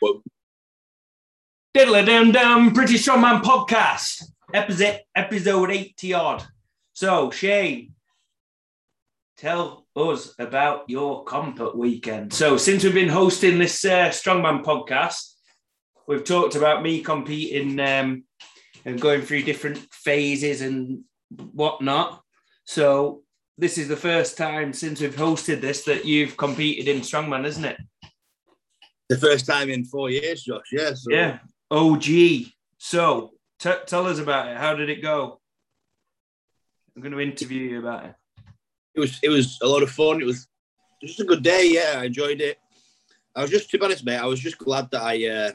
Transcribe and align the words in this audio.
Well, 0.00 0.22
Diddle 1.74 2.04
dum 2.04 2.32
dum, 2.32 2.72
British 2.72 3.06
Strongman 3.06 3.42
podcast, 3.42 4.24
episode 4.52 5.00
episode 5.14 5.70
eighty 5.70 6.12
odd. 6.12 6.44
So 6.92 7.30
Shane, 7.30 7.94
tell 9.36 9.86
us 9.94 10.34
about 10.38 10.88
your 10.88 11.24
comp 11.24 11.60
at 11.60 11.76
weekend. 11.76 12.32
So 12.32 12.56
since 12.56 12.84
we've 12.84 12.94
been 12.94 13.08
hosting 13.08 13.58
this 13.58 13.84
uh, 13.84 14.08
Strongman 14.08 14.64
podcast, 14.64 15.34
we've 16.06 16.24
talked 16.24 16.56
about 16.56 16.82
me 16.82 17.02
competing 17.02 17.78
um, 17.80 18.24
and 18.84 19.00
going 19.00 19.22
through 19.22 19.42
different 19.42 19.78
phases 19.92 20.60
and 20.60 21.04
whatnot. 21.52 22.22
So 22.64 23.22
this 23.58 23.78
is 23.78 23.88
the 23.88 23.96
first 23.96 24.36
time 24.36 24.72
since 24.72 25.00
we've 25.00 25.14
hosted 25.16 25.60
this 25.60 25.84
that 25.84 26.04
you've 26.04 26.36
competed 26.36 26.88
in 26.88 27.00
strongman, 27.00 27.46
isn't 27.46 27.64
it? 27.64 27.78
The 29.08 29.16
first 29.16 29.46
time 29.46 29.70
in 29.70 29.84
four 29.84 30.10
years, 30.10 30.42
Josh. 30.42 30.66
Yeah. 30.72 30.94
So. 30.94 31.10
Yeah. 31.10 31.38
OG. 31.70 32.04
So 32.78 33.32
t- 33.58 33.72
tell 33.86 34.06
us 34.06 34.18
about 34.18 34.48
it. 34.48 34.56
How 34.56 34.74
did 34.74 34.90
it 34.90 35.02
go? 35.02 35.40
I'm 36.94 37.02
going 37.02 37.12
to 37.12 37.20
interview 37.20 37.62
you 37.62 37.78
about 37.80 38.06
it. 38.06 38.14
It 38.94 39.00
was 39.00 39.18
it 39.22 39.28
was 39.28 39.58
a 39.62 39.66
lot 39.66 39.82
of 39.82 39.90
fun. 39.90 40.22
It 40.22 40.26
was 40.26 40.48
just 41.02 41.20
a 41.20 41.24
good 41.24 41.42
day. 41.42 41.68
Yeah, 41.70 42.00
I 42.00 42.04
enjoyed 42.04 42.40
it. 42.40 42.58
I 43.34 43.42
was 43.42 43.50
just 43.50 43.70
to 43.70 43.78
be 43.78 43.84
honest, 43.84 44.04
mate. 44.04 44.16
I 44.16 44.24
was 44.24 44.40
just 44.40 44.56
glad 44.56 44.90
that 44.90 45.02
I 45.02 45.28
uh, 45.28 45.50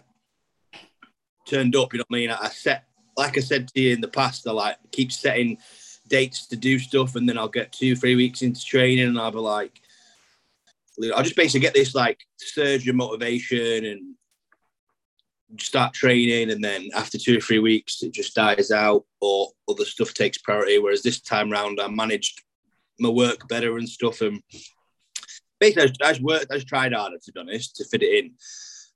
turned 1.48 1.76
up. 1.76 1.94
You 1.94 2.00
know 2.00 2.06
what 2.08 2.18
I 2.18 2.20
mean? 2.20 2.30
I 2.30 2.50
set, 2.50 2.86
like 3.18 3.38
I 3.38 3.42
said 3.42 3.68
to 3.70 3.82
you 3.82 3.94
in 3.94 4.02
the 4.02 4.08
past, 4.08 4.48
I 4.48 4.52
like 4.52 4.78
keep 4.92 5.12
setting 5.12 5.58
dates 6.08 6.46
to 6.48 6.56
do 6.56 6.78
stuff, 6.78 7.16
and 7.16 7.28
then 7.28 7.40
I'll 7.40 7.48
get 7.48 7.72
two, 7.72 7.96
three 7.96 8.16
weeks 8.16 8.44
into 8.44 8.64
training, 8.64 9.08
and 9.08 9.20
I'll 9.20 9.32
be 9.32 9.40
like, 9.40 9.82
I'll 11.12 11.24
just 11.24 11.36
basically 11.36 11.62
get 11.62 11.74
this 11.74 11.96
like 11.96 12.20
surge 12.38 12.88
of 12.88 12.96
motivation 12.96 13.86
and 13.86 14.16
start 15.60 15.94
training, 15.94 16.52
and 16.52 16.64
then 16.64 16.90
after 16.96 17.18
two 17.18 17.38
or 17.38 17.42
three 17.42 17.60
weeks, 17.60 18.04
it 18.04 18.14
just 18.14 18.36
dies 18.36 18.72
out, 18.72 19.06
or 19.20 19.50
other 19.70 19.86
stuff 19.86 20.14
takes 20.14 20.38
priority. 20.38 20.80
Whereas 20.80 21.04
this 21.04 21.22
time 21.22 21.52
round, 21.52 21.80
I 21.82 21.88
managed 21.88 22.42
my 23.00 23.10
work 23.10 23.48
better 23.48 23.78
and 23.78 23.90
stuff, 23.90 24.22
and 24.22 24.42
basically, 25.60 25.84
I 25.84 25.88
just, 25.88 26.02
I 26.04 26.12
just 26.12 26.22
worked, 26.22 26.52
I 26.52 26.56
just 26.56 26.68
tried 26.68 26.94
harder 26.94 27.18
to 27.24 27.32
be 27.32 27.40
honest 27.40 27.76
to 27.78 27.86
fit 27.86 28.04
it 28.04 28.26
in. 28.26 28.34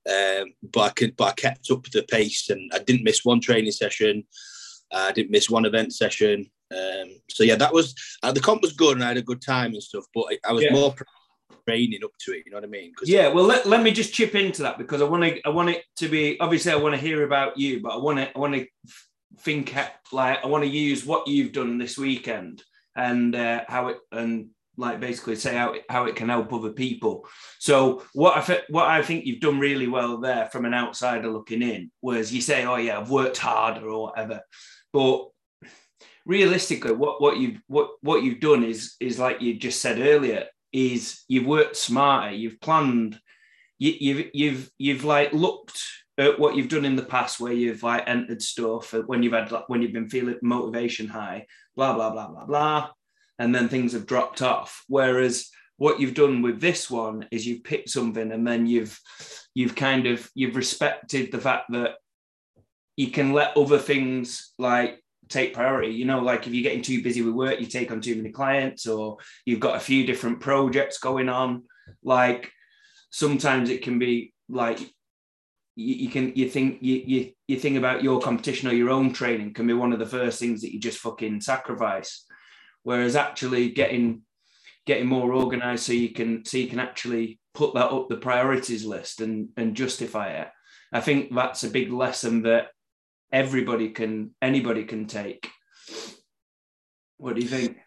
Um, 0.08 0.52
but 0.62 0.80
I 0.80 0.88
could, 0.90 1.16
but 1.16 1.28
I 1.30 1.32
kept 1.32 1.70
up 1.70 1.84
the 1.90 2.04
pace, 2.04 2.48
and 2.50 2.70
I 2.72 2.78
didn't 2.78 3.04
miss 3.04 3.24
one 3.24 3.40
training 3.40 3.72
session. 3.72 4.24
I 4.92 5.10
didn't 5.12 5.32
miss 5.32 5.50
one 5.50 5.64
event 5.64 5.92
session. 5.92 6.48
Um, 6.72 7.08
so 7.28 7.44
yeah, 7.44 7.56
that 7.56 7.72
was 7.72 7.94
uh, 8.22 8.32
the 8.32 8.40
comp 8.40 8.62
was 8.62 8.72
good, 8.72 8.96
and 8.96 9.04
I 9.04 9.08
had 9.08 9.16
a 9.16 9.22
good 9.22 9.42
time 9.42 9.72
and 9.72 9.82
stuff. 9.82 10.04
But 10.14 10.26
I, 10.30 10.50
I 10.50 10.52
was 10.52 10.64
Yeah. 10.64 10.72
more 10.72 10.94
training 11.66 12.00
up 12.04 12.12
to 12.20 12.32
it. 12.32 12.44
You 12.46 12.52
know 12.52 12.58
what 12.58 12.64
I 12.64 12.68
mean? 12.68 12.92
Yeah, 13.04 13.28
well, 13.28 13.44
let, 13.44 13.66
let 13.66 13.82
me 13.82 13.92
just 13.92 14.14
chip 14.14 14.34
into 14.34 14.62
that 14.62 14.78
because 14.78 15.00
I 15.00 15.04
want 15.04 15.24
to. 15.24 15.46
I 15.46 15.50
want 15.50 15.70
it 15.70 15.84
to 15.96 16.08
be 16.08 16.38
obviously. 16.40 16.72
I 16.72 16.76
want 16.76 16.94
to 16.94 17.00
hear 17.00 17.24
about 17.24 17.58
you, 17.58 17.80
but 17.80 17.92
I 17.92 17.96
want 17.96 18.18
to. 18.18 18.34
I 18.34 18.38
want 18.38 18.54
to 18.54 18.66
think 19.40 19.74
like 20.12 20.42
I 20.42 20.46
want 20.46 20.64
to 20.64 20.70
use 20.70 21.04
what 21.04 21.26
you've 21.26 21.52
done 21.52 21.78
this 21.78 21.98
weekend 21.98 22.62
and 22.96 23.34
uh, 23.34 23.64
how 23.68 23.88
it 23.88 23.98
and 24.12 24.48
like 24.78 25.00
basically 25.00 25.36
say 25.36 25.54
how 25.54 25.72
it, 25.72 25.84
how 25.88 26.04
it 26.04 26.16
can 26.16 26.28
help 26.28 26.52
other 26.52 26.72
people. 26.72 27.26
So 27.58 28.02
what 28.12 28.36
I 28.36 28.40
fe- 28.40 28.64
what 28.68 28.86
I 28.86 29.02
think 29.02 29.24
you've 29.24 29.40
done 29.40 29.58
really 29.58 29.86
well 29.86 30.18
there 30.18 30.46
from 30.46 30.64
an 30.64 30.74
outsider 30.74 31.28
looking 31.28 31.62
in 31.62 31.90
was 32.02 32.32
you 32.32 32.40
say, 32.40 32.64
oh 32.64 32.76
yeah, 32.76 32.98
I've 32.98 33.10
worked 33.10 33.38
harder 33.38 33.88
or 33.88 34.04
whatever, 34.04 34.40
but 34.92 35.28
realistically, 36.24 36.92
what 36.92 37.20
what 37.20 37.38
you've 37.38 37.60
what 37.66 37.90
what 38.02 38.22
you've 38.22 38.40
done 38.40 38.64
is 38.64 38.96
is 39.00 39.18
like 39.18 39.40
you 39.40 39.54
just 39.54 39.80
said 39.80 39.98
earlier 39.98 40.46
is 40.72 41.24
you've 41.28 41.46
worked 41.46 41.76
smarter, 41.76 42.34
you've 42.34 42.60
planned, 42.60 43.18
you, 43.78 43.94
you've 43.98 44.30
you've 44.32 44.70
you've 44.78 45.04
like 45.04 45.32
looked 45.32 45.82
at 46.18 46.38
what 46.38 46.56
you've 46.56 46.68
done 46.68 46.84
in 46.84 46.96
the 46.96 47.02
past 47.02 47.40
where 47.40 47.52
you've 47.52 47.82
like 47.82 48.04
entered 48.06 48.40
stuff 48.40 48.94
uh, 48.94 49.02
when 49.02 49.22
you've 49.22 49.32
had 49.32 49.52
when 49.66 49.82
you've 49.82 49.92
been 49.92 50.08
feeling 50.08 50.38
motivation 50.42 51.08
high, 51.08 51.46
blah 51.74 51.94
blah 51.94 52.10
blah 52.10 52.28
blah 52.28 52.44
blah, 52.44 52.90
and 53.38 53.54
then 53.54 53.68
things 53.68 53.92
have 53.92 54.06
dropped 54.06 54.42
off. 54.42 54.82
Whereas 54.88 55.50
what 55.78 56.00
you've 56.00 56.14
done 56.14 56.42
with 56.42 56.60
this 56.60 56.90
one 56.90 57.26
is 57.30 57.46
you've 57.46 57.64
picked 57.64 57.90
something 57.90 58.32
and 58.32 58.46
then 58.46 58.66
you've 58.66 58.98
you've 59.54 59.74
kind 59.74 60.06
of 60.06 60.28
you've 60.34 60.56
respected 60.56 61.30
the 61.30 61.38
fact 61.38 61.70
that 61.70 61.96
you 62.96 63.10
can 63.10 63.32
let 63.32 63.56
other 63.56 63.78
things 63.78 64.52
like 64.58 65.02
take 65.28 65.54
priority. 65.54 65.92
You 65.92 66.04
know, 66.04 66.20
like 66.20 66.46
if 66.46 66.54
you're 66.54 66.62
getting 66.62 66.82
too 66.82 67.02
busy 67.02 67.22
with 67.22 67.34
work, 67.34 67.60
you 67.60 67.66
take 67.66 67.90
on 67.90 68.00
too 68.00 68.16
many 68.16 68.30
clients, 68.30 68.86
or 68.86 69.18
you've 69.44 69.60
got 69.60 69.76
a 69.76 69.80
few 69.80 70.06
different 70.06 70.40
projects 70.40 70.98
going 70.98 71.28
on. 71.28 71.64
Like 72.02 72.52
sometimes 73.10 73.70
it 73.70 73.82
can 73.82 73.98
be 73.98 74.32
like 74.48 74.80
you, 75.76 75.94
you 75.94 76.08
can 76.08 76.32
you 76.34 76.48
think 76.48 76.78
you, 76.82 77.02
you 77.06 77.32
you 77.46 77.58
think 77.58 77.76
about 77.76 78.02
your 78.02 78.20
competition 78.20 78.68
or 78.68 78.72
your 78.72 78.90
own 78.90 79.12
training 79.12 79.54
can 79.54 79.66
be 79.66 79.72
one 79.72 79.92
of 79.92 79.98
the 79.98 80.06
first 80.06 80.40
things 80.40 80.62
that 80.62 80.72
you 80.72 80.80
just 80.80 80.98
fucking 80.98 81.40
sacrifice. 81.40 82.24
Whereas 82.82 83.16
actually 83.16 83.70
getting 83.70 84.22
getting 84.86 85.06
more 85.06 85.32
organized 85.32 85.84
so 85.84 85.92
you 85.92 86.10
can 86.10 86.44
so 86.44 86.56
you 86.56 86.68
can 86.68 86.80
actually 86.80 87.40
put 87.54 87.74
that 87.74 87.90
up 87.90 88.08
the 88.08 88.16
priorities 88.16 88.84
list 88.84 89.20
and 89.20 89.48
and 89.56 89.76
justify 89.76 90.28
it. 90.28 90.48
I 90.92 91.00
think 91.00 91.34
that's 91.34 91.64
a 91.64 91.70
big 91.70 91.92
lesson 91.92 92.42
that 92.42 92.68
everybody 93.32 93.90
can 93.90 94.34
anybody 94.40 94.84
can 94.84 95.06
take. 95.06 95.50
What 97.18 97.36
do 97.36 97.42
you 97.42 97.48
think? 97.48 97.78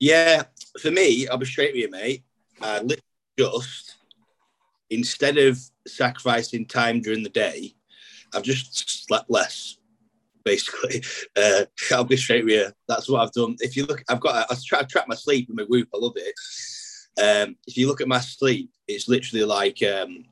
Yeah, 0.00 0.44
for 0.80 0.90
me, 0.90 1.28
I'll 1.28 1.38
be 1.38 1.46
straight 1.46 1.72
with 1.72 1.82
you, 1.82 1.90
mate. 1.90 2.24
I 2.60 2.82
just 3.38 3.96
instead 4.90 5.38
of 5.38 5.58
sacrificing 5.86 6.66
time 6.66 7.00
during 7.00 7.22
the 7.22 7.28
day, 7.28 7.74
I've 8.34 8.42
just 8.42 9.06
slept 9.06 9.30
less. 9.30 9.78
Basically, 10.44 11.02
uh, 11.36 11.64
I'll 11.92 12.04
be 12.04 12.16
straight 12.16 12.44
with 12.44 12.54
you. 12.54 12.68
That's 12.88 13.08
what 13.08 13.22
I've 13.22 13.32
done. 13.32 13.56
If 13.60 13.76
you 13.76 13.86
look, 13.86 14.04
I've 14.08 14.20
got 14.20 14.50
I 14.50 14.54
try 14.64 14.80
to 14.80 14.86
track 14.86 15.08
my 15.08 15.14
sleep 15.14 15.48
and 15.48 15.56
my 15.56 15.64
WHOOP. 15.64 15.88
I 15.94 15.98
love 15.98 16.16
it. 16.16 16.34
Um, 17.16 17.56
if 17.66 17.76
you 17.76 17.86
look 17.86 18.00
at 18.00 18.08
my 18.08 18.20
sleep, 18.20 18.70
it's 18.88 19.08
literally 19.08 19.44
like 19.44 19.82
um, 19.82 20.24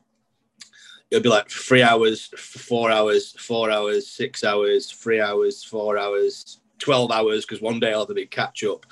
it'll 1.13 1.23
be 1.23 1.29
like 1.29 1.51
three 1.51 1.83
hours, 1.83 2.29
four 2.39 2.91
hours, 2.91 3.33
four 3.33 3.71
hours, 3.71 4.07
six 4.07 4.43
hours, 4.43 4.91
three 4.91 5.21
hours, 5.21 5.63
four 5.63 5.99
hours, 5.99 6.59
twelve 6.79 7.13
hours. 7.13 7.45
Because 7.45 7.61
one 7.61 7.79
day 7.79 7.93
I'll 7.93 8.01
have 8.01 8.11
a 8.11 8.15
big 8.15 8.31
catch 8.31 8.65
up, 8.65 8.87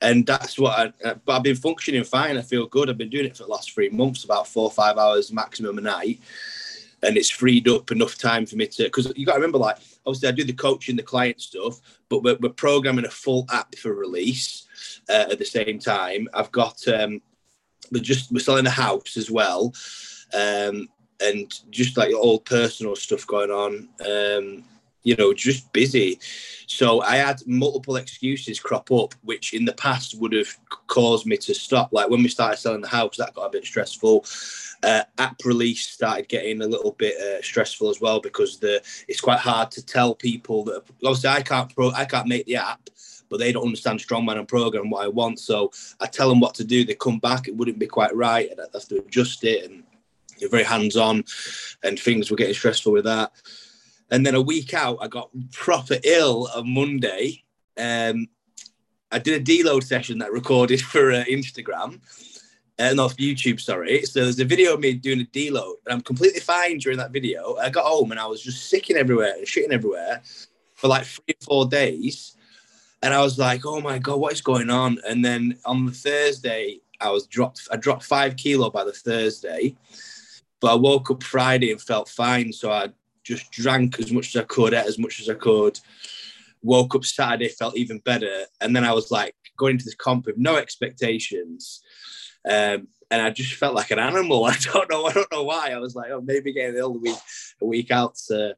and 0.00 0.24
that's 0.24 0.56
what. 0.56 0.78
I, 0.78 1.08
uh, 1.08 1.14
but 1.24 1.32
I've 1.32 1.42
been 1.42 1.56
functioning 1.56 2.04
fine. 2.04 2.38
I 2.38 2.42
feel 2.42 2.66
good. 2.66 2.88
I've 2.88 2.96
been 2.96 3.10
doing 3.10 3.26
it 3.26 3.36
for 3.36 3.42
the 3.42 3.50
last 3.50 3.72
three 3.72 3.88
months, 3.88 4.24
about 4.24 4.46
four 4.46 4.64
or 4.64 4.70
five 4.70 4.96
hours 4.96 5.32
maximum 5.32 5.78
a 5.78 5.80
night, 5.80 6.20
and 7.02 7.16
it's 7.16 7.30
freed 7.30 7.68
up 7.68 7.90
enough 7.90 8.16
time 8.16 8.46
for 8.46 8.54
me 8.54 8.68
to. 8.68 8.84
Because 8.84 9.12
you 9.16 9.26
got 9.26 9.32
to 9.32 9.38
remember, 9.38 9.58
like 9.58 9.78
obviously 10.06 10.28
I 10.28 10.32
do 10.32 10.44
the 10.44 10.52
coaching, 10.52 10.96
the 10.96 11.02
client 11.02 11.40
stuff, 11.40 11.80
but 12.08 12.22
we're, 12.22 12.38
we're 12.40 12.50
programming 12.50 13.04
a 13.04 13.10
full 13.10 13.46
app 13.50 13.74
for 13.74 13.92
release 13.92 15.02
uh, 15.08 15.26
at 15.30 15.38
the 15.40 15.44
same 15.44 15.80
time. 15.80 16.28
I've 16.32 16.52
got 16.52 16.86
um, 16.86 17.20
we're 17.90 18.02
just 18.02 18.30
we're 18.30 18.38
selling 18.38 18.66
a 18.66 18.70
house 18.70 19.16
as 19.16 19.28
well. 19.28 19.74
Um, 20.32 20.88
and 21.20 21.52
just 21.70 21.96
like 21.96 22.14
all 22.14 22.40
personal 22.40 22.96
stuff 22.96 23.26
going 23.26 23.50
on. 23.50 23.88
Um, 24.06 24.64
you 25.04 25.16
know, 25.16 25.32
just 25.32 25.72
busy. 25.72 26.18
So 26.66 27.00
I 27.00 27.16
had 27.16 27.40
multiple 27.46 27.96
excuses 27.96 28.60
crop 28.60 28.90
up, 28.92 29.14
which 29.22 29.54
in 29.54 29.64
the 29.64 29.72
past 29.72 30.18
would 30.20 30.32
have 30.34 30.48
caused 30.86 31.24
me 31.24 31.38
to 31.38 31.54
stop. 31.54 31.92
Like 31.92 32.10
when 32.10 32.22
we 32.22 32.28
started 32.28 32.58
selling 32.58 32.82
the 32.82 32.88
house, 32.88 33.16
that 33.16 33.34
got 33.34 33.46
a 33.46 33.50
bit 33.50 33.64
stressful. 33.64 34.26
Uh, 34.82 35.02
app 35.16 35.42
release 35.44 35.88
started 35.88 36.28
getting 36.28 36.60
a 36.60 36.66
little 36.66 36.92
bit 36.92 37.16
uh, 37.20 37.42
stressful 37.42 37.88
as 37.88 38.00
well 38.00 38.20
because 38.20 38.58
the 38.58 38.80
it's 39.08 39.20
quite 39.20 39.40
hard 39.40 39.70
to 39.72 39.84
tell 39.84 40.14
people 40.14 40.62
that 40.64 40.84
obviously 41.04 41.30
I 41.30 41.42
can't 41.42 41.74
pro 41.74 41.90
I 41.90 42.04
can't 42.04 42.28
make 42.28 42.46
the 42.46 42.56
app, 42.56 42.88
but 43.28 43.38
they 43.38 43.50
don't 43.50 43.64
understand 43.64 43.98
strongman 43.98 44.38
and 44.38 44.46
program 44.46 44.90
what 44.90 45.04
I 45.04 45.08
want. 45.08 45.40
So 45.40 45.72
I 46.00 46.06
tell 46.06 46.28
them 46.28 46.38
what 46.38 46.54
to 46.56 46.64
do. 46.64 46.84
They 46.84 46.94
come 46.94 47.18
back, 47.18 47.48
it 47.48 47.56
wouldn't 47.56 47.78
be 47.78 47.86
quite 47.86 48.14
right, 48.14 48.50
and 48.50 48.60
I 48.60 48.64
have 48.72 48.88
to 48.88 48.98
adjust 48.98 49.42
it 49.42 49.68
and 49.68 49.82
you're 50.40 50.50
very 50.50 50.64
hands 50.64 50.96
on, 50.96 51.24
and 51.82 51.98
things 51.98 52.30
were 52.30 52.36
getting 52.36 52.54
stressful 52.54 52.92
with 52.92 53.04
that. 53.04 53.32
And 54.10 54.24
then 54.24 54.34
a 54.34 54.40
week 54.40 54.74
out, 54.74 54.98
I 55.00 55.08
got 55.08 55.30
proper 55.52 55.96
ill 56.02 56.48
on 56.54 56.72
Monday. 56.72 57.44
Um, 57.76 58.28
I 59.10 59.18
did 59.18 59.40
a 59.40 59.44
deload 59.44 59.84
session 59.84 60.18
that 60.18 60.26
I 60.26 60.28
recorded 60.28 60.80
for 60.92 61.12
uh, 61.12 61.24
Instagram, 61.24 62.00
uh, 62.78 62.94
not 62.94 63.12
YouTube, 63.12 63.60
sorry. 63.60 64.02
So 64.02 64.22
there's 64.22 64.40
a 64.40 64.44
video 64.44 64.74
of 64.74 64.80
me 64.80 64.94
doing 64.94 65.20
a 65.20 65.24
deload, 65.24 65.74
and 65.84 65.94
I'm 65.94 66.00
completely 66.00 66.40
fine 66.40 66.78
during 66.78 66.98
that 66.98 67.10
video. 67.10 67.56
I 67.56 67.70
got 67.70 67.84
home 67.84 68.10
and 68.10 68.20
I 68.20 68.26
was 68.26 68.42
just 68.42 68.70
sicking 68.70 68.96
everywhere 68.96 69.34
and 69.36 69.46
shitting 69.46 69.72
everywhere 69.72 70.22
for 70.74 70.88
like 70.88 71.04
three 71.04 71.34
or 71.40 71.44
four 71.44 71.66
days. 71.66 72.36
And 73.02 73.14
I 73.14 73.20
was 73.20 73.38
like, 73.38 73.64
oh 73.64 73.80
my 73.80 73.98
God, 73.98 74.18
what 74.18 74.32
is 74.32 74.40
going 74.40 74.70
on? 74.70 74.98
And 75.06 75.24
then 75.24 75.58
on 75.64 75.86
the 75.86 75.92
Thursday, 75.92 76.80
I 77.00 77.10
was 77.10 77.26
dropped, 77.26 77.68
I 77.70 77.76
dropped 77.76 78.04
five 78.04 78.36
kilo 78.36 78.70
by 78.70 78.84
the 78.84 78.92
Thursday. 78.92 79.76
But 80.60 80.72
I 80.72 80.76
woke 80.76 81.10
up 81.10 81.22
Friday 81.22 81.70
and 81.70 81.80
felt 81.80 82.08
fine. 82.08 82.52
So 82.52 82.70
I 82.70 82.88
just 83.24 83.50
drank 83.50 83.98
as 84.00 84.10
much 84.10 84.34
as 84.34 84.42
I 84.42 84.44
could, 84.44 84.74
ate 84.74 84.86
as 84.86 84.98
much 84.98 85.20
as 85.20 85.28
I 85.28 85.34
could. 85.34 85.78
Woke 86.62 86.94
up 86.94 87.04
Saturday, 87.04 87.48
felt 87.48 87.76
even 87.76 88.00
better. 88.00 88.44
And 88.60 88.74
then 88.74 88.84
I 88.84 88.92
was 88.92 89.10
like 89.10 89.34
going 89.56 89.72
into 89.72 89.84
this 89.84 89.94
comp 89.94 90.26
with 90.26 90.38
no 90.38 90.56
expectations. 90.56 91.82
Um, 92.48 92.88
and 93.10 93.22
I 93.22 93.30
just 93.30 93.54
felt 93.54 93.74
like 93.74 93.90
an 93.90 93.98
animal. 93.98 94.44
I 94.46 94.56
don't 94.56 94.90
know. 94.90 95.06
I 95.06 95.12
don't 95.12 95.32
know 95.32 95.44
why. 95.44 95.70
I 95.70 95.78
was 95.78 95.94
like, 95.94 96.10
oh, 96.10 96.20
maybe 96.20 96.52
getting 96.52 96.76
ill 96.76 96.94
a 96.94 96.98
week 96.98 97.16
a 97.60 97.66
week 97.66 97.90
out's 97.90 98.30
uh, 98.30 98.52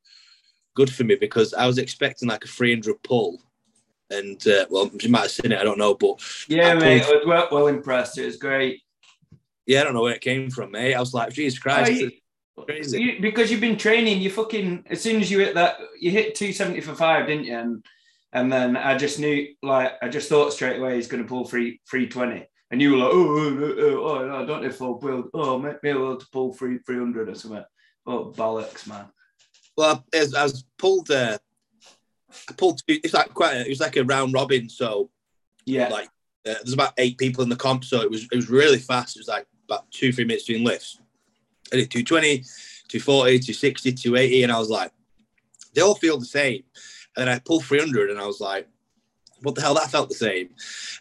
good 0.75 0.93
for 0.93 1.05
me 1.05 1.17
because 1.17 1.55
I 1.55 1.67
was 1.67 1.79
expecting 1.79 2.29
like 2.29 2.45
a 2.45 2.49
300 2.49 3.03
pull, 3.03 3.43
and 4.11 4.45
uh, 4.47 4.67
well, 4.71 4.91
you 5.01 5.09
might 5.09 5.23
have 5.23 5.31
seen 5.31 5.53
it. 5.53 5.59
I 5.59 5.65
don't 5.65 5.79
know, 5.79 5.95
but 5.95 6.21
yeah, 6.49 6.75
mate, 6.75 7.03
I 7.03 7.11
was 7.11 7.27
well, 7.27 7.49
well 7.51 7.67
impressed. 7.69 8.19
It 8.19 8.27
was 8.27 8.37
great. 8.37 8.83
Yeah, 9.67 9.81
I 9.81 9.85
don't 9.85 9.95
know 9.95 10.03
where 10.03 10.15
it 10.15 10.21
came 10.21 10.51
from, 10.51 10.73
mate. 10.73 10.95
I 10.95 11.01
was 11.01 11.15
like, 11.15 11.33
Jesus 11.33 11.59
Christ. 11.59 12.03
Oh, 12.59 12.65
you, 12.69 12.99
you, 12.99 13.21
because 13.21 13.51
you've 13.51 13.61
been 13.61 13.79
training, 13.79 14.21
you 14.21 14.31
fucking 14.31 14.85
as 14.91 15.01
soon 15.01 15.21
as 15.21 15.31
you 15.31 15.39
hit 15.39 15.55
that, 15.55 15.77
you 15.99 16.11
hit 16.11 16.35
270 16.35 16.81
for 16.81 16.95
five, 16.95 17.27
didn't 17.27 17.45
you? 17.45 17.57
And 17.57 17.85
and 18.33 18.53
then 18.53 18.77
I 18.77 18.97
just 18.97 19.19
knew, 19.19 19.49
like, 19.63 19.95
I 20.03 20.09
just 20.09 20.29
thought 20.29 20.53
straight 20.53 20.79
away 20.79 20.97
he's 20.97 21.09
going 21.09 21.23
to 21.23 21.29
pull 21.29 21.47
three 21.47 21.81
320. 21.91 22.47
And 22.71 22.81
you 22.81 22.93
were 22.93 22.99
like, 22.99 23.11
oh, 23.13 23.37
oh, 23.39 23.75
oh, 23.79 24.05
oh 24.05 24.43
I 24.43 24.47
don't 24.47 24.63
know 24.63 24.69
if 24.69 24.81
I'll 24.81 24.95
build, 24.95 25.31
oh, 25.35 25.59
maybe 25.59 25.91
I'll 25.91 26.17
to 26.17 26.27
pull 26.31 26.53
three, 26.53 26.79
300 26.79 27.29
or 27.29 27.35
something. 27.35 27.65
Oh, 28.07 28.33
bollocks, 28.37 28.87
man. 28.87 29.07
Well, 29.77 30.05
I, 30.15 30.27
I 30.37 30.45
was 30.45 30.65
pulled, 30.79 31.11
uh, 31.11 31.39
I 32.49 32.53
pulled, 32.53 32.83
it's 32.87 33.15
like 33.15 33.35
quite, 33.35 33.57
a, 33.57 33.61
it 33.63 33.69
was 33.69 33.81
like 33.81 33.97
a 33.97 34.05
round 34.05 34.33
robin. 34.33 34.69
So, 34.69 35.11
yeah, 35.67 35.89
like, 35.89 36.09
uh, 36.47 36.55
there's 36.55 36.73
about 36.73 36.95
eight 36.99 37.19
people 37.19 37.43
in 37.43 37.49
the 37.49 37.57
comp. 37.57 37.85
So 37.85 38.01
it 38.01 38.11
was, 38.11 38.25
it 38.25 38.37
was 38.37 38.51
really 38.51 38.79
fast. 38.79 39.17
It 39.17 39.21
was 39.21 39.29
like 39.29 39.47
about 39.69 39.91
two, 39.91 40.13
three 40.13 40.25
minutes 40.25 40.47
between 40.47 40.65
lifts. 40.65 40.99
I 41.73 41.77
did 41.77 41.91
220, 41.91 42.39
240, 42.89 43.39
260, 43.39 43.93
280. 43.93 44.43
And 44.43 44.53
I 44.53 44.59
was 44.59 44.71
like, 44.71 44.93
they 45.75 45.83
all 45.83 45.95
feel 45.95 46.19
the 46.19 46.25
same. 46.25 46.65
And 47.17 47.27
then 47.27 47.29
I 47.29 47.39
pulled 47.39 47.65
300 47.65 48.11
and 48.11 48.19
I 48.19 48.27
was 48.27 48.41
like, 48.41 48.69
what 49.43 49.55
the 49.55 49.61
hell? 49.61 49.75
That 49.75 49.91
felt 49.91 50.09
the 50.09 50.15
same. 50.15 50.49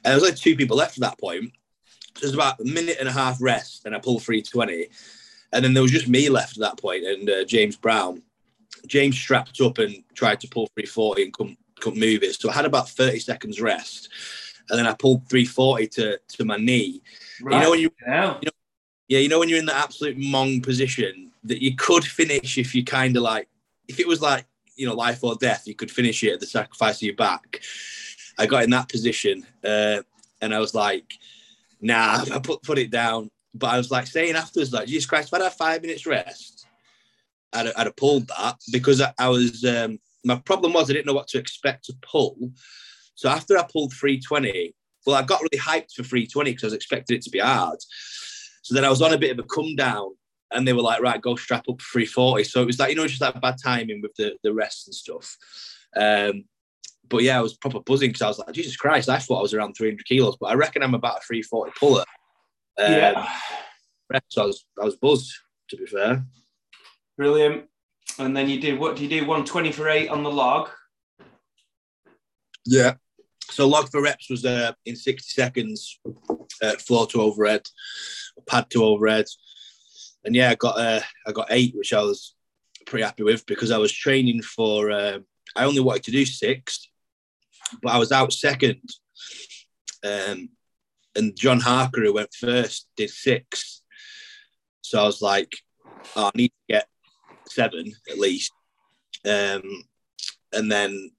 And 0.03 0.11
there 0.11 0.15
was 0.15 0.23
only 0.23 0.35
two 0.35 0.55
people 0.55 0.77
left 0.77 0.97
at 0.97 1.01
that 1.01 1.19
point. 1.19 1.51
So 2.15 2.23
it 2.23 2.27
was 2.27 2.33
about 2.33 2.59
a 2.59 2.65
minute 2.65 2.97
and 2.99 3.07
a 3.07 3.13
half 3.13 3.41
rest, 3.41 3.85
and 3.85 3.95
I 3.95 3.99
pulled 3.99 4.23
320. 4.23 4.87
And 5.53 5.63
then 5.63 5.73
there 5.73 5.83
was 5.83 5.91
just 5.91 6.07
me 6.07 6.29
left 6.29 6.57
at 6.57 6.61
that 6.61 6.77
point, 6.77 7.05
and 7.05 7.29
uh, 7.29 7.43
James 7.45 7.75
Brown. 7.75 8.21
James 8.87 9.17
strapped 9.17 9.59
up 9.61 9.77
and 9.77 10.03
tried 10.13 10.39
to 10.41 10.47
pull 10.47 10.67
340 10.75 11.23
and 11.23 11.33
couldn't, 11.33 11.57
couldn't 11.79 11.99
move 11.99 12.23
it. 12.23 12.39
So 12.39 12.49
I 12.49 12.53
had 12.53 12.65
about 12.65 12.89
30 12.89 13.19
seconds 13.19 13.59
rest. 13.61 14.09
And 14.69 14.79
then 14.79 14.87
I 14.87 14.93
pulled 14.93 15.27
340 15.29 15.87
to, 15.87 16.19
to 16.37 16.45
my 16.45 16.57
knee. 16.57 17.01
Right. 17.41 17.55
You 17.55 17.63
know 17.63 17.69
when 17.71 17.79
you, 17.79 17.91
yeah. 18.05 18.37
you 18.41 18.45
know, 18.45 18.51
yeah, 19.07 19.19
you 19.19 19.29
know 19.29 19.39
when 19.39 19.49
you're 19.49 19.59
in 19.59 19.65
the 19.65 19.75
absolute 19.75 20.17
mong 20.17 20.63
position 20.63 21.31
that 21.43 21.63
you 21.63 21.75
could 21.75 22.03
finish 22.03 22.57
if 22.57 22.75
you 22.75 22.83
kind 22.83 23.15
of 23.17 23.23
like 23.23 23.47
if 23.87 23.99
it 23.99 24.07
was 24.07 24.21
like 24.21 24.45
you 24.75 24.87
know 24.87 24.93
life 24.93 25.23
or 25.23 25.35
death, 25.35 25.63
you 25.67 25.75
could 25.75 25.91
finish 25.91 26.23
it 26.23 26.33
at 26.33 26.39
the 26.39 26.45
sacrifice 26.45 26.97
of 26.97 27.01
your 27.03 27.15
back. 27.15 27.61
I 28.37 28.45
got 28.45 28.63
in 28.63 28.69
that 28.69 28.89
position 28.89 29.45
uh, 29.63 30.01
and 30.41 30.53
I 30.53 30.59
was 30.59 30.73
like, 30.73 31.13
nah, 31.81 32.23
I 32.33 32.39
put 32.39 32.61
put 32.63 32.77
it 32.77 32.91
down. 32.91 33.29
But 33.53 33.73
I 33.73 33.77
was 33.77 33.89
like 33.89 34.07
saying 34.07 34.35
afterwards, 34.35 34.71
like, 34.71 34.87
Jesus 34.87 35.07
Christ, 35.07 35.29
if 35.29 35.33
I'd 35.33 35.41
had 35.41 35.53
five 35.53 35.81
minutes 35.81 36.05
rest, 36.05 36.67
I'd, 37.51 37.67
I'd 37.75 37.87
have 37.87 37.95
pulled 37.95 38.27
that 38.27 38.57
because 38.71 39.01
I, 39.01 39.11
I 39.17 39.27
was, 39.29 39.65
um, 39.65 39.99
my 40.23 40.35
problem 40.35 40.73
was 40.73 40.89
I 40.89 40.93
didn't 40.93 41.07
know 41.07 41.13
what 41.13 41.27
to 41.29 41.39
expect 41.39 41.85
to 41.85 41.95
pull. 42.01 42.51
So 43.19 43.27
after 43.27 43.57
I 43.57 43.65
pulled 43.69 43.91
320, 43.91 44.73
well, 45.05 45.17
I 45.17 45.23
got 45.23 45.41
really 45.41 45.61
hyped 45.61 45.91
for 45.93 46.03
320 46.03 46.51
because 46.51 46.63
I 46.63 46.67
was 46.67 46.73
expecting 46.73 47.17
it 47.17 47.23
to 47.23 47.29
be 47.29 47.39
hard. 47.39 47.77
So 48.61 48.73
then 48.73 48.85
I 48.85 48.89
was 48.89 49.01
on 49.01 49.11
a 49.11 49.17
bit 49.17 49.37
of 49.37 49.39
a 49.39 49.43
come 49.43 49.75
down 49.75 50.11
and 50.51 50.65
they 50.65 50.71
were 50.71 50.81
like, 50.81 51.01
right, 51.01 51.21
go 51.21 51.35
strap 51.35 51.65
up 51.67 51.81
340. 51.81 52.45
So 52.45 52.61
it 52.61 52.65
was 52.65 52.79
like, 52.79 52.91
you 52.91 52.95
know, 52.95 53.07
just 53.07 53.19
that 53.19 53.41
bad 53.41 53.57
timing 53.61 54.01
with 54.01 54.15
the, 54.15 54.37
the 54.41 54.53
rest 54.53 54.87
and 54.87 54.95
stuff. 54.95 55.35
Um, 55.97 56.45
but 57.09 57.23
yeah, 57.23 57.37
I 57.37 57.41
was 57.41 57.57
proper 57.57 57.81
buzzing 57.81 58.11
because 58.11 58.21
I 58.21 58.29
was 58.29 58.39
like, 58.39 58.53
Jesus 58.53 58.77
Christ, 58.77 59.09
I 59.09 59.17
thought 59.17 59.39
I 59.39 59.41
was 59.41 59.53
around 59.53 59.73
300 59.73 60.05
kilos, 60.05 60.37
but 60.39 60.47
I 60.47 60.53
reckon 60.53 60.81
I'm 60.81 60.93
about 60.93 61.17
a 61.17 61.25
340 61.27 61.73
puller. 61.77 62.05
Um, 62.77 62.89
yeah. 62.93 63.29
So 64.29 64.43
I 64.43 64.45
was, 64.45 64.65
I 64.81 64.85
was 64.85 64.95
buzzed, 64.95 65.29
to 65.71 65.75
be 65.75 65.87
fair. 65.87 66.23
Brilliant. 67.17 67.65
And 68.17 68.37
then 68.37 68.47
you 68.47 68.61
did 68.61 68.79
what? 68.79 68.95
Do 68.95 69.03
you 69.03 69.09
do 69.09 69.27
120 69.27 69.73
for 69.73 69.89
eight 69.89 70.07
on 70.07 70.23
the 70.23 70.31
log? 70.31 70.69
Yeah. 72.65 72.93
So 73.59 73.67
log 73.67 73.91
for 73.91 74.01
reps 74.01 74.29
was 74.29 74.45
uh, 74.45 74.71
in 74.85 74.95
60 74.95 75.33
seconds, 75.33 75.99
uh, 76.61 76.77
floor 76.77 77.05
to 77.07 77.21
overhead, 77.21 77.63
pad 78.47 78.69
to 78.69 78.85
overhead, 78.85 79.25
and 80.23 80.33
yeah, 80.33 80.51
I 80.51 80.55
got 80.55 80.77
uh, 80.79 81.01
I 81.27 81.33
got 81.33 81.47
eight, 81.49 81.75
which 81.75 81.91
I 81.91 82.01
was 82.01 82.35
pretty 82.85 83.03
happy 83.03 83.23
with 83.23 83.45
because 83.47 83.69
I 83.71 83.77
was 83.77 83.91
training 83.91 84.43
for. 84.43 84.91
Uh, 84.91 85.19
I 85.57 85.65
only 85.65 85.81
wanted 85.81 86.03
to 86.03 86.11
do 86.11 86.25
six, 86.25 86.89
but 87.83 87.91
I 87.91 87.97
was 87.97 88.13
out 88.13 88.31
second. 88.31 88.79
Um, 90.05 90.51
and 91.17 91.35
John 91.35 91.59
Harker, 91.59 91.99
who 91.99 92.13
went 92.13 92.33
first, 92.33 92.87
did 92.95 93.09
six. 93.09 93.81
So 94.79 95.01
I 95.01 95.03
was 95.03 95.21
like, 95.21 95.51
oh, 96.15 96.27
I 96.27 96.31
need 96.33 96.53
to 96.69 96.73
get 96.75 96.87
seven 97.49 97.91
at 98.09 98.19
least. 98.19 98.53
Um, 99.25 99.83
and 100.53 100.71
then 100.71 101.11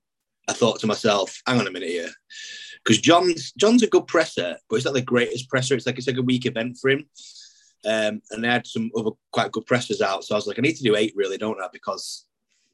I 0.51 0.53
thought 0.53 0.81
to 0.81 0.89
myself, 0.89 1.41
hang 1.47 1.61
on 1.61 1.69
a 1.69 1.71
minute 1.71 1.91
here. 1.91 2.11
Because 2.83 3.01
John's 3.01 3.53
John's 3.53 3.85
a 3.85 3.87
good 3.87 4.09
presser, 4.09 4.57
but 4.69 4.77
it's 4.77 4.85
not 4.85 4.95
the 4.95 5.01
greatest 5.01 5.49
presser. 5.49 5.77
It's 5.77 5.87
like 5.87 5.97
it's 5.97 6.09
like 6.09 6.17
a 6.17 6.23
weak 6.23 6.45
event 6.45 6.77
for 6.81 6.91
him. 6.91 7.07
Um, 7.87 8.21
and 8.31 8.43
they 8.43 8.49
had 8.49 8.67
some 8.67 8.91
other 8.97 9.11
quite 9.33 9.53
good 9.53 9.65
pressers 9.67 10.03
out. 10.03 10.25
So 10.25 10.35
I 10.35 10.39
was 10.39 10.47
like, 10.47 10.59
I 10.59 10.63
need 10.63 10.77
to 10.77 10.83
do 10.83 10.97
eight 10.97 11.15
really, 11.15 11.39
don't 11.39 11.61
I? 11.61 11.69
Because 11.73 12.27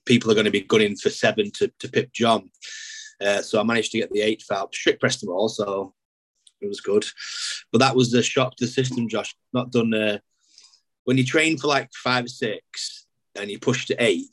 people 0.06 0.30
are 0.30 0.34
going 0.34 0.46
to 0.46 0.50
be 0.50 0.62
gunning 0.62 0.96
for 0.96 1.10
seven 1.10 1.50
to, 1.52 1.70
to 1.80 1.88
pip 1.88 2.12
John. 2.12 2.50
Uh, 3.20 3.42
so 3.42 3.60
I 3.60 3.62
managed 3.62 3.92
to 3.92 3.98
get 3.98 4.10
the 4.10 4.22
eighth 4.22 4.50
out, 4.50 4.74
strict 4.74 5.00
pressed 5.00 5.20
them 5.20 5.30
all, 5.30 5.48
so 5.48 5.94
it 6.60 6.68
was 6.68 6.80
good. 6.80 7.04
But 7.72 7.78
that 7.78 7.96
was 7.96 8.10
the 8.10 8.22
shock 8.22 8.56
to 8.56 8.64
the 8.64 8.70
system, 8.70 9.08
Josh. 9.08 9.34
Not 9.52 9.70
done. 9.70 9.92
Uh, 9.92 10.18
when 11.04 11.18
you 11.18 11.24
train 11.24 11.58
for 11.58 11.66
like 11.66 11.90
five 11.92 12.24
or 12.24 12.28
six 12.28 13.06
and 13.34 13.50
you 13.50 13.58
push 13.58 13.86
to 13.86 14.02
eight, 14.02 14.26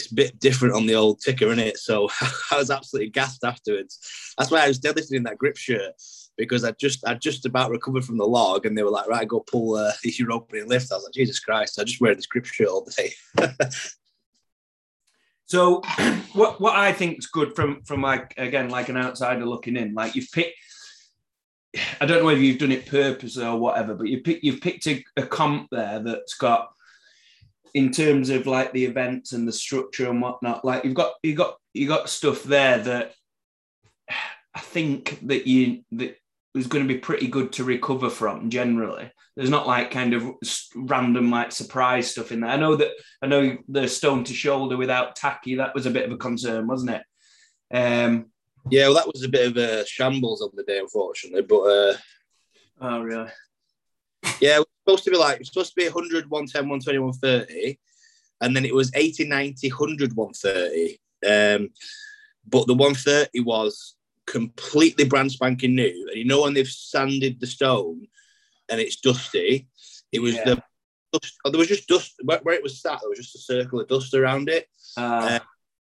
it's 0.00 0.12
a 0.12 0.14
bit 0.14 0.38
different 0.38 0.74
on 0.74 0.86
the 0.86 0.94
old 0.94 1.20
ticker, 1.20 1.46
isn't 1.46 1.58
it? 1.58 1.78
So 1.78 2.08
I 2.50 2.56
was 2.56 2.70
absolutely 2.70 3.10
gassed 3.10 3.44
afterwards. 3.44 3.98
That's 4.36 4.50
why 4.50 4.64
I 4.64 4.68
was 4.68 4.80
deadlifting 4.80 5.16
in 5.16 5.22
that 5.24 5.38
grip 5.38 5.56
shirt 5.56 5.94
because 6.36 6.64
I 6.64 6.72
just 6.72 7.06
I 7.06 7.14
just 7.14 7.46
about 7.46 7.70
recovered 7.70 8.04
from 8.04 8.18
the 8.18 8.26
log, 8.26 8.66
and 8.66 8.76
they 8.76 8.82
were 8.82 8.90
like, 8.90 9.08
"Right, 9.08 9.28
go 9.28 9.40
pull 9.40 9.76
uh, 9.76 9.92
your 10.04 10.32
opening 10.32 10.68
lift." 10.68 10.90
I 10.90 10.96
was 10.96 11.04
like, 11.04 11.14
"Jesus 11.14 11.40
Christ!" 11.40 11.78
I 11.78 11.84
just 11.84 12.00
wear 12.00 12.14
this 12.14 12.26
grip 12.26 12.46
shirt 12.46 12.68
all 12.68 12.86
day. 12.96 13.12
So 15.50 15.82
what 16.32 16.60
what 16.60 16.76
I 16.76 16.92
think 16.92 17.18
is 17.18 17.26
good 17.26 17.56
from 17.56 17.82
from 17.82 18.02
like 18.02 18.34
again 18.38 18.68
like 18.70 18.88
an 18.88 18.96
outsider 18.96 19.44
looking 19.44 19.76
in, 19.76 19.94
like 19.94 20.14
you've 20.14 20.30
picked. 20.30 20.56
I 22.00 22.06
don't 22.06 22.20
know 22.20 22.26
whether 22.26 22.40
you've 22.40 22.58
done 22.58 22.70
it 22.72 22.86
purposely 22.86 23.44
or 23.44 23.58
whatever, 23.58 23.94
but 23.94 24.06
you 24.06 24.20
pick 24.20 24.44
you've 24.44 24.60
picked 24.60 24.86
a, 24.86 25.04
a 25.16 25.26
comp 25.26 25.68
there 25.70 25.98
that's 25.98 26.34
got 26.34 26.70
in 27.74 27.90
terms 27.90 28.30
of 28.30 28.46
like 28.46 28.72
the 28.72 28.84
events 28.84 29.32
and 29.32 29.46
the 29.46 29.52
structure 29.52 30.08
and 30.10 30.20
whatnot. 30.20 30.64
Like 30.64 30.84
you've 30.84 30.94
got 30.94 31.14
you 31.22 31.34
got 31.34 31.56
you 31.72 31.86
got 31.86 32.08
stuff 32.08 32.42
there 32.42 32.78
that 32.78 33.14
I 34.54 34.60
think 34.60 35.20
that 35.26 35.46
you 35.46 35.84
that 35.92 36.16
is 36.54 36.66
going 36.66 36.86
to 36.86 36.92
be 36.92 36.98
pretty 36.98 37.28
good 37.28 37.52
to 37.52 37.64
recover 37.64 38.10
from 38.10 38.50
generally. 38.50 39.10
There's 39.36 39.50
not 39.50 39.68
like 39.68 39.90
kind 39.90 40.14
of 40.14 40.34
random 40.74 41.30
like 41.30 41.52
surprise 41.52 42.10
stuff 42.10 42.32
in 42.32 42.40
there. 42.40 42.50
I 42.50 42.56
know 42.56 42.76
that 42.76 42.90
I 43.22 43.26
know 43.26 43.56
the 43.68 43.86
stone 43.88 44.24
to 44.24 44.34
shoulder 44.34 44.76
without 44.76 45.16
tacky 45.16 45.56
that 45.56 45.74
was 45.74 45.86
a 45.86 45.90
bit 45.90 46.06
of 46.06 46.12
a 46.12 46.16
concern, 46.16 46.66
wasn't 46.66 46.90
it? 46.90 47.02
Um, 47.72 48.26
yeah, 48.70 48.86
well, 48.86 48.96
that 48.96 49.06
was 49.06 49.22
a 49.22 49.28
bit 49.28 49.48
of 49.48 49.56
a 49.56 49.86
shambles 49.86 50.42
on 50.42 50.50
the 50.54 50.64
day, 50.64 50.78
unfortunately. 50.78 51.42
But 51.42 51.60
uh, 51.60 51.96
oh, 52.80 53.00
really? 53.00 53.30
Yeah, 54.40 54.58
was 54.58 54.66
supposed 54.90 55.04
to 55.04 55.10
be 55.10 55.16
like 55.16 55.34
it 55.34 55.38
was 55.40 55.48
supposed 55.48 55.70
to 55.70 55.76
be 55.76 55.88
100, 55.88 56.28
110, 56.28 56.68
120, 56.68 56.98
130, 56.98 57.78
and 58.40 58.56
then 58.56 58.64
it 58.64 58.74
was 58.74 58.90
80, 58.94 59.28
90, 59.28 59.68
100, 59.70 60.16
130. 60.16 61.00
Um, 61.22 61.70
but 62.48 62.66
the 62.66 62.74
130 62.74 63.40
was 63.40 63.96
completely 64.26 65.04
brand 65.04 65.30
spanking 65.30 65.74
new. 65.74 66.06
And 66.08 66.16
you 66.16 66.24
know 66.24 66.42
when 66.42 66.54
they've 66.54 66.66
sanded 66.66 67.40
the 67.40 67.46
stone 67.46 68.06
and 68.68 68.80
it's 68.80 68.96
dusty, 68.96 69.68
it 70.12 70.20
was 70.20 70.34
yeah. 70.34 70.44
the 70.44 70.62
dust, 71.12 71.34
oh, 71.44 71.50
there 71.50 71.58
was 71.58 71.68
just 71.68 71.88
dust 71.88 72.14
where, 72.24 72.40
where, 72.42 72.54
it 72.54 72.62
was 72.62 72.80
sat. 72.80 73.00
There 73.00 73.10
was 73.10 73.18
just 73.18 73.36
a 73.36 73.38
circle 73.38 73.80
of 73.80 73.88
dust 73.88 74.14
around 74.14 74.48
it. 74.48 74.66
Uh, 74.96 75.00
uh, 75.00 75.38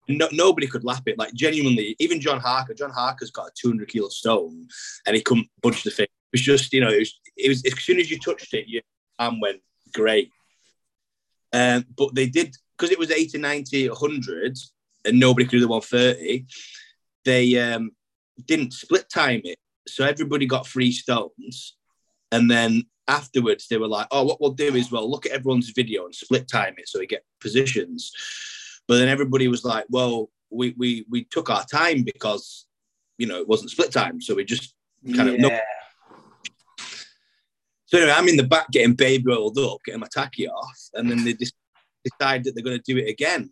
no, 0.08 0.28
nobody 0.32 0.68
could 0.68 0.84
lap 0.84 1.04
it. 1.06 1.20
Like 1.20 1.34
genuinely, 1.34 1.96
even 2.00 2.20
John 2.20 2.40
Harker. 2.40 2.74
John 2.74 2.90
Harker's 2.90 3.32
got 3.32 3.48
a 3.48 3.52
200 3.56 3.88
kilo 3.88 4.10
stone, 4.10 4.68
and 5.06 5.16
he 5.16 5.22
couldn't 5.22 5.48
budge 5.62 5.84
the 5.84 5.92
thing. 5.92 6.08
Was 6.32 6.42
just, 6.42 6.74
you 6.74 6.82
know, 6.82 6.90
it 6.90 7.00
was, 7.00 7.20
it 7.38 7.50
was 7.50 7.66
as 7.66 7.80
soon 7.80 8.00
as 8.00 8.12
you 8.12 8.20
touched 8.20 8.54
it, 8.54 8.68
your 8.68 8.84
arm 9.18 9.40
went 9.40 9.62
great. 9.94 10.30
Um, 11.52 11.86
but 11.98 12.14
they 12.14 12.28
did 12.28 12.56
because 12.78 12.92
it 12.92 13.00
was 13.00 13.12
80, 13.12 13.40
90, 13.40 13.90
100, 13.90 14.58
and 15.06 15.20
nobody 15.20 15.46
could 15.46 15.52
do 15.52 15.60
the 15.60 15.68
130. 15.68 16.46
They 17.26 17.60
um, 17.60 17.92
didn't 18.46 18.74
split 18.74 19.10
time 19.10 19.42
it. 19.44 19.58
So 19.88 20.06
everybody 20.06 20.46
got 20.46 20.68
three 20.68 20.92
stones. 20.92 21.76
And 22.32 22.50
then 22.50 22.84
afterwards, 23.08 23.68
they 23.68 23.78
were 23.78 23.88
like, 23.88 24.08
oh, 24.12 24.24
what 24.24 24.40
we'll 24.40 24.52
do 24.52 24.76
is 24.76 24.92
we'll 24.92 25.10
look 25.10 25.26
at 25.26 25.32
everyone's 25.32 25.72
video 25.72 26.06
and 26.06 26.14
split 26.14 26.48
time 26.48 26.76
it 26.78 26.88
so 26.88 27.00
we 27.00 27.08
get 27.08 27.26
positions. 27.42 28.12
But 28.88 29.00
then 29.00 29.10
everybody 29.10 29.48
was 29.48 29.66
like, 29.66 29.86
well, 29.90 30.30
we, 30.52 30.74
we, 30.78 31.06
we 31.10 31.24
took 31.26 31.50
our 31.50 31.66
time 31.66 32.04
because, 32.04 32.66
you 33.18 33.28
know, 33.28 33.40
it 33.40 33.48
wasn't 33.48 33.72
split 33.72 33.92
time. 33.92 34.22
So 34.22 34.36
we 34.36 34.46
just 34.46 34.74
kind 35.16 35.40
yeah. 35.40 35.48
of. 35.48 35.62
So 37.90 37.98
anyway, 37.98 38.14
I'm 38.16 38.28
in 38.28 38.38
the 38.38 38.44
back 38.44 38.70
getting 38.70 38.94
baby 38.94 39.32
oiled 39.32 39.58
up, 39.58 39.80
getting 39.84 40.00
my 40.00 40.08
tacky 40.12 40.48
off, 40.48 40.80
and 40.94 41.10
then 41.10 41.24
they 41.24 41.34
just 41.34 41.56
decide 42.04 42.44
that 42.44 42.54
they're 42.54 42.64
going 42.64 42.78
to 42.78 42.94
do 42.94 43.00
it 43.00 43.10
again. 43.10 43.50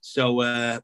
So 0.00 0.40
uh, 0.40 0.80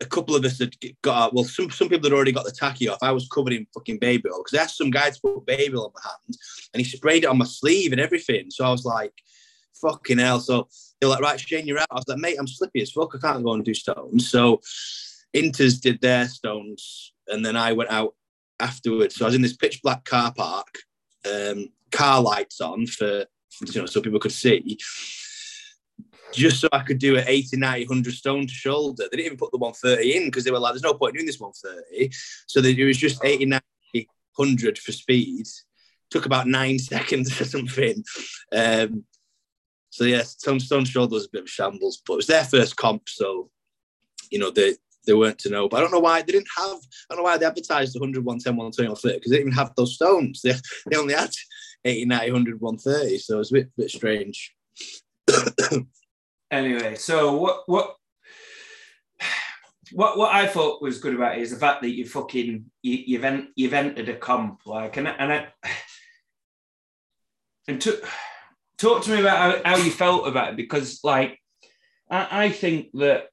a 0.00 0.06
couple 0.06 0.34
of 0.34 0.42
us 0.46 0.58
had 0.58 0.74
got 1.02 1.34
well, 1.34 1.44
some 1.44 1.70
some 1.70 1.90
people 1.90 2.08
had 2.08 2.14
already 2.16 2.32
got 2.32 2.46
the 2.46 2.52
tacky 2.52 2.88
off. 2.88 3.02
I 3.02 3.12
was 3.12 3.28
covered 3.28 3.52
in 3.52 3.66
fucking 3.74 3.98
baby 3.98 4.30
oil 4.30 4.42
because 4.42 4.58
I 4.58 4.62
asked 4.62 4.78
some 4.78 4.90
guy 4.90 5.10
to 5.10 5.20
put 5.20 5.44
baby 5.44 5.76
oil 5.76 5.86
on 5.86 5.92
my 5.94 6.10
hand, 6.10 6.36
and 6.72 6.82
he 6.82 6.88
sprayed 6.88 7.24
it 7.24 7.28
on 7.28 7.36
my 7.36 7.44
sleeve 7.44 7.92
and 7.92 8.00
everything. 8.00 8.50
So 8.50 8.64
I 8.64 8.70
was 8.70 8.86
like, 8.86 9.12
fucking 9.74 10.16
hell. 10.16 10.40
So 10.40 10.68
they're 10.98 11.10
like, 11.10 11.20
right, 11.20 11.38
Shane, 11.38 11.66
you're 11.66 11.80
out. 11.80 11.88
I 11.90 11.96
was 11.96 12.08
like, 12.08 12.16
mate, 12.16 12.36
I'm 12.38 12.46
slippy 12.46 12.80
as 12.80 12.92
fuck. 12.92 13.14
I 13.14 13.18
can't 13.18 13.44
go 13.44 13.52
and 13.52 13.62
do 13.62 13.74
stones. 13.74 14.30
So 14.30 14.62
Inters 15.36 15.82
did 15.82 16.00
their 16.00 16.28
stones, 16.28 17.12
and 17.28 17.44
then 17.44 17.58
I 17.58 17.72
went 17.72 17.90
out 17.90 18.14
afterwards. 18.58 19.16
So 19.16 19.26
I 19.26 19.28
was 19.28 19.34
in 19.34 19.42
this 19.42 19.56
pitch 19.56 19.82
black 19.82 20.04
car 20.04 20.32
park, 20.34 20.78
um, 21.26 21.68
car 21.90 22.20
lights 22.20 22.60
on 22.60 22.86
for 22.86 23.24
you 23.66 23.80
know 23.80 23.86
so 23.86 24.00
people 24.00 24.20
could 24.20 24.32
see. 24.32 24.78
Just 26.32 26.60
so 26.60 26.68
I 26.72 26.80
could 26.80 26.98
do 26.98 27.16
an 27.16 27.24
80, 27.26 27.56
90, 27.56 27.86
100 27.86 28.12
stone 28.12 28.46
to 28.46 28.52
shoulder. 28.52 29.04
They 29.04 29.16
didn't 29.16 29.26
even 29.26 29.38
put 29.38 29.52
the 29.52 29.58
130 29.58 30.16
in 30.16 30.24
because 30.26 30.44
they 30.44 30.50
were 30.50 30.58
like, 30.58 30.72
there's 30.72 30.82
no 30.82 30.94
point 30.94 31.14
doing 31.14 31.24
this 31.24 31.40
130. 31.40 32.10
So 32.46 32.60
it 32.60 32.84
was 32.84 32.98
just 32.98 33.24
80, 33.24 33.46
90, 33.46 34.08
100 34.34 34.78
for 34.78 34.92
speed. 34.92 35.46
Took 36.10 36.26
about 36.26 36.46
nine 36.46 36.78
seconds 36.92 37.40
or 37.40 37.44
something. 37.44 38.04
Um, 38.52 39.04
so 39.90 40.04
yeah, 40.04 40.22
Stone, 40.22 40.60
Stone 40.60 40.84
Shoulder 40.84 41.14
was 41.14 41.24
a 41.24 41.30
bit 41.32 41.44
of 41.44 41.48
shambles, 41.48 42.02
but 42.06 42.14
it 42.14 42.16
was 42.16 42.26
their 42.26 42.44
first 42.44 42.76
comp, 42.76 43.08
so 43.08 43.50
you 44.30 44.38
know 44.38 44.50
they 44.50 44.74
they 45.06 45.14
weren't 45.14 45.38
to 45.40 45.50
know. 45.50 45.68
But 45.68 45.78
I 45.78 45.80
don't 45.80 45.92
know 45.92 46.00
why 46.00 46.22
they 46.22 46.32
didn't 46.32 46.48
have. 46.56 46.76
I 46.76 47.14
don't 47.14 47.18
know 47.18 47.24
why 47.24 47.38
they 47.38 47.46
advertised 47.46 47.98
100, 47.98 48.24
110, 48.24 48.56
120, 48.56 48.88
130 48.88 49.18
because 49.18 49.30
they 49.30 49.36
didn't 49.38 49.48
even 49.48 49.58
have 49.58 49.74
those 49.76 49.94
stones. 49.94 50.40
They, 50.44 50.54
they 50.90 50.96
only 50.96 51.14
had 51.14 51.30
80, 51.84 52.06
90, 52.06 52.32
100, 52.32 52.60
130. 52.60 53.18
So 53.18 53.34
it 53.34 53.38
was 53.38 53.50
a 53.50 53.54
bit 53.54 53.70
bit 53.76 53.90
strange. 53.90 54.54
anyway, 56.50 56.94
so 56.96 57.36
what 57.36 57.62
what 57.66 57.96
what 59.92 60.18
what 60.18 60.34
I 60.34 60.46
thought 60.46 60.82
was 60.82 60.98
good 60.98 61.14
about 61.14 61.38
it 61.38 61.42
is 61.42 61.50
the 61.50 61.56
fact 61.56 61.82
that 61.82 61.94
you 61.94 62.06
fucking 62.06 62.66
you, 62.82 62.98
you've 63.06 63.24
en- 63.24 63.52
you've 63.56 63.74
entered 63.74 64.08
a 64.08 64.16
comp 64.16 64.66
like 64.66 64.96
and 64.96 65.08
and 65.08 65.32
I, 65.32 65.46
and 67.68 67.80
to 67.82 68.00
talk 68.78 69.02
to 69.04 69.10
me 69.10 69.20
about 69.20 69.64
how, 69.64 69.76
how 69.76 69.82
you 69.82 69.90
felt 69.90 70.28
about 70.28 70.50
it 70.50 70.56
because 70.56 71.00
like 71.02 71.40
I, 72.10 72.44
I 72.44 72.50
think 72.50 72.90
that 72.94 73.28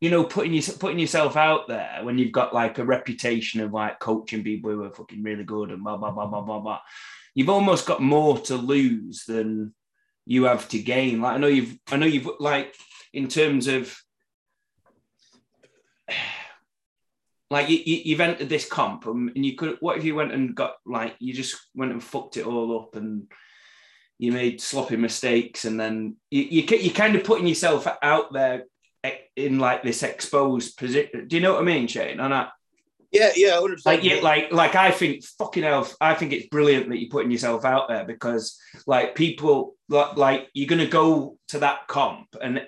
you 0.00 0.10
know 0.10 0.24
putting 0.24 0.52
you 0.52 0.62
putting 0.62 0.98
yourself 0.98 1.36
out 1.36 1.68
there 1.68 2.00
when 2.02 2.18
you've 2.18 2.32
got 2.32 2.54
like 2.54 2.78
a 2.78 2.84
reputation 2.84 3.60
of 3.60 3.72
like 3.72 3.98
coaching 3.98 4.42
people 4.42 4.70
who 4.70 4.82
are 4.82 4.92
fucking 4.92 5.22
really 5.22 5.44
good 5.44 5.70
and 5.70 5.84
blah 5.84 5.96
blah 5.96 6.10
blah 6.10 6.26
blah 6.26 6.40
blah 6.40 6.58
blah 6.58 6.80
you've 7.34 7.50
almost 7.50 7.86
got 7.86 8.00
more 8.00 8.38
to 8.38 8.56
lose 8.56 9.24
than 9.26 9.74
you 10.26 10.44
have 10.44 10.68
to 10.68 10.78
gain. 10.78 11.20
Like 11.20 11.34
i 11.34 11.38
know 11.38 11.48
you've 11.48 11.78
i 11.90 11.96
know 11.96 12.06
you've 12.06 12.28
like 12.40 12.74
in 13.12 13.28
terms 13.28 13.66
of 13.66 13.94
like 17.50 17.68
you, 17.68 17.78
you, 17.78 18.16
have 18.16 18.28
entered 18.28 18.48
this 18.48 18.68
comp 18.68 19.06
and 19.06 19.44
you 19.44 19.56
could 19.56 19.76
what 19.80 19.98
if 19.98 20.04
you 20.04 20.14
went 20.14 20.32
and 20.32 20.54
got 20.54 20.74
like 20.86 21.16
you 21.18 21.34
just 21.34 21.56
went 21.74 21.90
and 21.90 22.02
fucked 22.02 22.36
it 22.36 22.46
all 22.46 22.80
up 22.80 22.94
and 22.94 23.26
you 24.20 24.32
made 24.32 24.60
sloppy 24.60 24.96
mistakes, 24.96 25.64
and 25.64 25.80
then 25.80 26.14
you, 26.30 26.42
you 26.42 26.76
you're 26.76 26.92
kind 26.92 27.16
of 27.16 27.24
putting 27.24 27.46
yourself 27.46 27.86
out 28.02 28.34
there 28.34 28.64
in 29.44 29.58
like 29.58 29.82
this 29.82 30.02
exposed 30.02 30.76
position. 30.76 31.26
Do 31.26 31.36
you 31.36 31.42
know 31.42 31.54
what 31.54 31.62
I 31.62 31.64
mean, 31.64 31.86
Shane? 31.86 32.20
On 32.20 32.30
that. 32.30 32.52
Yeah, 33.10 33.32
yeah, 33.34 33.52
100%. 33.52 33.84
like 33.84 34.04
yeah, 34.04 34.20
like 34.22 34.52
like 34.52 34.76
I 34.76 34.92
think 34.92 35.24
fucking 35.24 35.64
hell, 35.64 35.88
I 36.00 36.14
think 36.14 36.32
it's 36.32 36.46
brilliant 36.46 36.88
that 36.88 36.98
you're 36.98 37.10
putting 37.10 37.32
yourself 37.32 37.64
out 37.64 37.88
there 37.88 38.04
because 38.04 38.56
like 38.86 39.16
people 39.16 39.74
like 39.88 40.48
you're 40.54 40.68
gonna 40.68 40.86
go 40.86 41.36
to 41.48 41.58
that 41.58 41.88
comp 41.88 42.36
and 42.40 42.64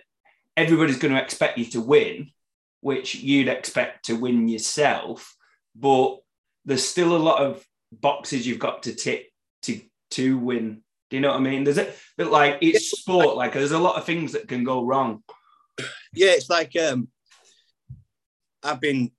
everybody's 0.56 0.98
gonna 0.98 1.20
expect 1.20 1.58
you 1.58 1.66
to 1.66 1.80
win, 1.80 2.32
which 2.80 3.14
you'd 3.14 3.46
expect 3.46 4.06
to 4.06 4.14
win 4.14 4.48
yourself, 4.48 5.36
but 5.76 6.18
there's 6.64 6.88
still 6.88 7.14
a 7.14 7.18
lot 7.18 7.40
of 7.40 7.64
boxes 7.92 8.44
you've 8.44 8.58
got 8.58 8.82
to 8.82 8.94
tick 8.94 9.32
to 9.62 9.80
to 10.10 10.38
win 10.38 10.82
do 11.12 11.16
you 11.16 11.20
know 11.20 11.28
what 11.28 11.40
I 11.40 11.40
mean? 11.40 11.62
There's 11.62 11.76
it, 11.76 11.94
but 12.16 12.30
like 12.30 12.56
it's 12.62 12.90
sport. 12.90 13.36
Like 13.36 13.52
there's 13.52 13.72
a 13.72 13.78
lot 13.78 13.98
of 13.98 14.06
things 14.06 14.32
that 14.32 14.48
can 14.48 14.64
go 14.64 14.82
wrong. 14.82 15.22
Yeah, 16.14 16.32
it's 16.32 16.50
like 16.50 16.72
um, 16.76 17.08
I've 18.62 18.80
been 18.80 19.10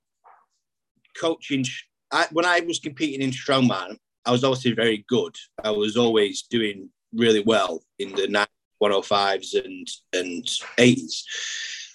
coaching. 1.20 1.64
I, 2.12 2.26
when 2.32 2.44
I 2.44 2.60
was 2.60 2.78
competing 2.78 3.22
in 3.22 3.30
strongman, 3.30 3.96
I 4.24 4.30
was 4.30 4.44
obviously 4.44 4.72
very 4.72 5.04
good. 5.08 5.34
I 5.62 5.70
was 5.70 5.96
always 5.96 6.42
doing 6.42 6.88
really 7.12 7.40
well 7.40 7.82
in 7.98 8.10
the 8.12 8.46
105s 8.82 9.64
and 9.64 9.88
and 10.12 10.44
80s. 10.78 11.22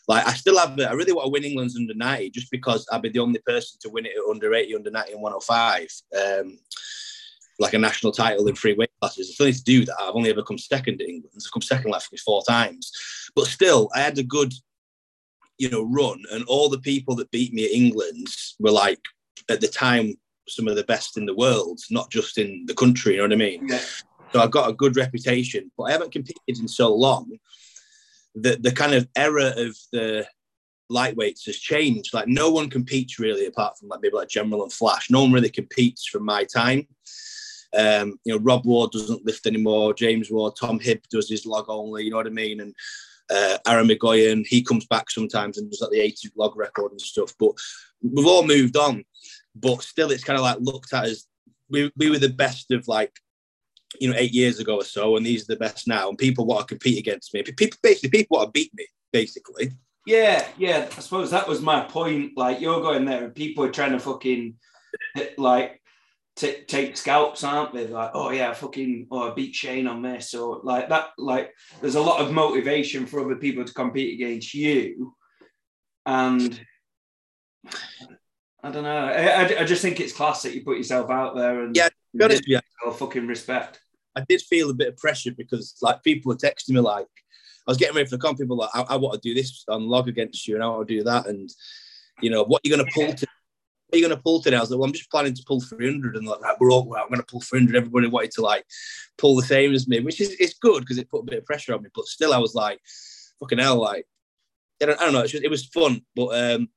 Like 0.08 0.28
I 0.28 0.34
still 0.34 0.58
have, 0.58 0.80
I 0.80 0.94
really 0.94 1.14
want 1.14 1.28
to 1.28 1.32
win 1.32 1.44
England's 1.44 1.78
under 1.78 1.94
90 1.94 2.32
just 2.32 2.50
because 2.50 2.88
I'd 2.92 3.04
be 3.04 3.10
the 3.10 3.20
only 3.20 3.40
person 3.46 3.78
to 3.82 3.90
win 3.90 4.08
it 4.08 4.14
at 4.18 4.30
under 4.30 4.56
80, 4.56 4.76
under 4.76 4.90
90, 4.90 5.14
and 5.14 5.22
105. 5.22 5.88
Um, 6.18 6.58
like 7.60 7.74
a 7.74 7.80
national 7.80 8.14
title 8.14 8.48
in 8.48 8.56
three 8.56 8.74
weight 8.74 8.90
classes. 9.02 9.30
I 9.30 9.34
still 9.34 9.46
need 9.48 9.56
to 9.56 9.64
do 9.64 9.86
that. 9.86 9.96
I've 10.00 10.16
only 10.16 10.30
ever 10.30 10.42
come 10.42 10.58
second 10.58 11.02
at 11.02 11.08
England. 11.08 11.36
I've 11.36 11.52
come 11.52 11.62
second 11.62 11.92
last 11.92 12.18
four 12.26 12.42
times. 12.44 12.92
But 13.36 13.48
still, 13.48 13.90
I 13.94 14.00
had 14.00 14.18
a 14.18 14.24
good, 14.24 14.54
you 15.58 15.70
know, 15.70 15.84
run. 15.84 16.24
And 16.32 16.46
all 16.46 16.70
the 16.70 16.80
people 16.80 17.16
that 17.16 17.32
beat 17.32 17.54
me 17.54 17.66
at 17.66 17.72
England 17.72 18.28
were 18.60 18.72
like, 18.72 19.02
at 19.50 19.62
the 19.62 19.68
time, 19.68 20.14
some 20.48 20.68
of 20.68 20.76
the 20.76 20.84
best 20.84 21.18
in 21.18 21.26
the 21.26 21.36
world, 21.36 21.80
not 21.92 22.10
just 22.10 22.38
in 22.38 22.66
the 22.66 22.74
country, 22.74 23.14
you 23.14 23.18
know 23.18 23.26
what 23.26 23.34
I 23.34 23.36
mean? 23.36 23.68
Yeah. 23.68 23.82
So 24.32 24.40
I've 24.40 24.52
got 24.52 24.70
a 24.70 24.74
good 24.74 24.96
reputation, 24.96 25.72
but 25.78 25.86
I 25.86 25.92
haven't 25.92 26.12
competed 26.12 26.60
in 26.60 26.68
so 26.68 26.94
long 26.94 27.38
that 28.36 28.64
the 28.64 28.72
kind 28.72 28.94
of 28.94 29.08
era 29.16 29.54
of 29.58 29.76
the 29.92 30.26
lightweights 30.92 31.46
has 31.46 31.58
changed. 31.58 32.14
Like 32.14 32.28
no 32.28 32.50
one 32.52 32.70
competes 32.70 33.20
really, 33.20 33.46
apart 33.46 33.78
from 33.78 33.90
like 33.90 34.02
maybe 34.02 34.16
like 34.16 34.30
General 34.30 34.64
and 34.64 34.74
Flash. 34.74 35.10
No 35.10 35.22
one 35.22 35.32
really 35.32 35.50
competes 35.50 36.06
from 36.06 36.26
my 36.26 36.44
time. 36.46 36.88
Um, 37.78 38.20
you 38.26 38.34
know, 38.34 38.40
Rob 38.40 38.66
Ward 38.66 38.92
doesn't 38.92 39.26
lift 39.26 39.46
anymore. 39.46 39.94
James 39.94 40.32
Ward, 40.32 40.54
Tom 40.60 40.80
Hibb 40.80 41.02
does 41.10 41.30
his 41.30 41.46
log 41.46 41.66
only. 41.68 42.04
You 42.04 42.12
know 42.12 42.18
what 42.18 42.28
I 42.28 42.32
mean? 42.32 42.62
And 42.62 42.76
uh, 43.30 43.58
Aaron 43.68 43.88
McGoyan, 43.88 44.46
he 44.46 44.64
comes 44.64 44.86
back 44.88 45.10
sometimes 45.10 45.58
and 45.58 45.70
does 45.70 45.82
like 45.82 45.92
the 45.92 46.00
80 46.00 46.30
log 46.36 46.56
record 46.56 46.92
and 46.92 47.02
stuff. 47.02 47.34
But 47.40 47.52
we've 48.02 48.26
all 48.26 48.46
moved 48.46 48.78
on. 48.78 49.04
But 49.56 49.82
still, 49.84 50.12
it's 50.12 50.24
kind 50.24 50.38
of 50.38 50.44
like 50.44 50.58
looked 50.60 50.94
at 50.94 51.06
as 51.06 51.26
we, 51.70 51.92
we 51.98 52.10
were 52.10 52.20
the 52.20 52.30
best 52.30 52.72
of 52.72 52.88
like 52.88 53.12
you 54.00 54.10
know, 54.10 54.16
eight 54.18 54.34
years 54.34 54.60
ago 54.60 54.76
or 54.76 54.84
so, 54.84 55.18
and 55.18 55.26
these 55.26 55.44
are 55.44 55.54
the 55.54 55.60
best 55.60 55.88
now. 55.88 56.10
And 56.10 56.18
people 56.18 56.46
want 56.46 56.68
to 56.68 56.74
compete 56.76 57.00
against 57.00 57.34
me. 57.34 57.44
People 57.44 57.80
basically 57.82 58.10
people 58.10 58.38
want 58.38 58.54
to 58.54 58.60
beat 58.60 58.72
me, 58.76 58.86
basically. 59.12 59.72
Yeah, 60.06 60.48
yeah. 60.58 60.88
I 60.96 61.00
suppose 61.00 61.32
that 61.32 61.48
was 61.48 61.62
my 61.62 61.82
point. 61.82 62.34
Like 62.38 62.62
you're 62.62 62.82
going 62.82 63.06
there, 63.06 63.24
and 63.24 63.36
people 63.36 63.64
are 63.64 63.72
trying 63.72 63.94
to 63.94 64.00
fucking 64.00 64.56
like 65.38 65.82
t- 66.40 66.64
take 66.68 66.96
scalps, 66.96 67.44
aren't 67.44 67.74
they? 67.74 67.88
Like, 67.88 68.12
oh 68.14 68.32
yeah, 68.32 68.54
fucking, 68.54 69.08
oh 69.12 69.34
beat 69.34 69.54
Shane 69.54 69.88
on 69.88 70.02
this, 70.02 70.34
or 70.34 70.62
like 70.64 70.90
that. 70.90 71.10
Like, 71.18 71.54
there's 71.82 71.96
a 71.96 72.02
lot 72.02 72.22
of 72.22 72.32
motivation 72.32 73.06
for 73.06 73.20
other 73.20 73.36
people 73.36 73.66
to 73.66 73.74
compete 73.74 74.16
against 74.16 74.54
you, 74.54 75.16
and 76.06 76.60
I 78.64 78.72
don't 78.72 78.84
know. 78.84 79.06
I, 79.08 79.62
I, 79.62 79.64
just 79.66 79.82
think 79.82 80.00
it's 80.00 80.14
class 80.14 80.44
that 80.44 80.54
you 80.54 80.64
put 80.64 80.78
yourself 80.78 81.10
out 81.10 81.36
there 81.36 81.64
and 81.64 81.76
yeah, 81.76 81.90
be 82.16 82.24
honest 82.24 82.48
you, 82.48 82.60
fucking 82.94 83.28
respect. 83.28 83.80
I 84.16 84.24
did 84.28 84.42
feel 84.42 84.70
a 84.70 84.74
bit 84.74 84.88
of 84.88 84.98
pressure 84.98 85.32
because 85.38 85.76
like 85.82 86.04
people 86.04 86.30
were 86.30 86.38
texting 86.38 86.72
me 86.72 86.80
like 86.80 87.06
I 87.68 87.72
was 87.72 87.78
getting 87.78 87.96
ready 87.96 88.08
for 88.08 88.18
the 88.18 88.22
comp. 88.22 88.40
People 88.40 88.58
like 88.58 88.70
I, 88.74 88.82
I 88.82 88.96
want 88.96 89.22
to 89.22 89.30
do 89.30 89.36
this 89.36 89.66
on 89.68 89.88
log 89.88 90.08
against 90.08 90.48
you, 90.48 90.56
and 90.56 90.64
I 90.64 90.68
want 90.68 90.88
to 90.88 90.98
do 90.98 91.04
that, 91.04 91.28
and 91.28 91.50
you 92.22 92.30
know 92.30 92.44
what 92.44 92.62
you're 92.64 92.76
going 92.76 92.88
to 92.88 92.94
pull 92.94 93.14
to 93.14 93.28
are 93.92 93.98
you 93.98 94.06
going 94.06 94.16
to 94.16 94.22
pull 94.22 94.42
today? 94.42 94.58
I 94.58 94.60
was 94.60 94.70
like, 94.70 94.80
well, 94.80 94.88
I'm 94.88 94.94
just 94.94 95.10
planning 95.10 95.34
to 95.34 95.44
pull 95.46 95.62
300. 95.62 96.16
And 96.16 96.28
like, 96.28 96.40
we're 96.60 96.72
all, 96.72 96.88
well, 96.88 97.02
I'm 97.02 97.10
going 97.10 97.20
to 97.20 97.26
pull 97.26 97.42
300. 97.42 97.76
Everybody 97.76 98.08
wanted 98.08 98.32
to 98.32 98.42
like 98.42 98.66
pull 99.18 99.36
the 99.36 99.44
same 99.44 99.74
as 99.74 99.88
me, 99.88 100.00
which 100.00 100.22
is 100.22 100.36
it's 100.40 100.54
good 100.54 100.82
because 100.82 100.98
it 100.98 101.10
put 101.10 101.22
a 101.22 101.26
bit 101.26 101.40
of 101.40 101.46
pressure 101.46 101.74
on 101.74 101.82
me. 101.82 101.90
But 101.94 102.06
still, 102.06 102.34
I 102.34 102.38
was 102.38 102.54
like, 102.54 102.80
fucking 103.40 103.58
hell, 103.58 103.80
like, 103.80 104.06
I 104.82 104.86
don't, 104.86 105.02
I 105.02 105.06
don't 105.06 105.14
know. 105.14 105.26
Just, 105.26 105.44
it 105.44 105.50
was 105.50 105.66
fun, 105.66 106.02
but 106.16 106.28
um, 106.28 106.70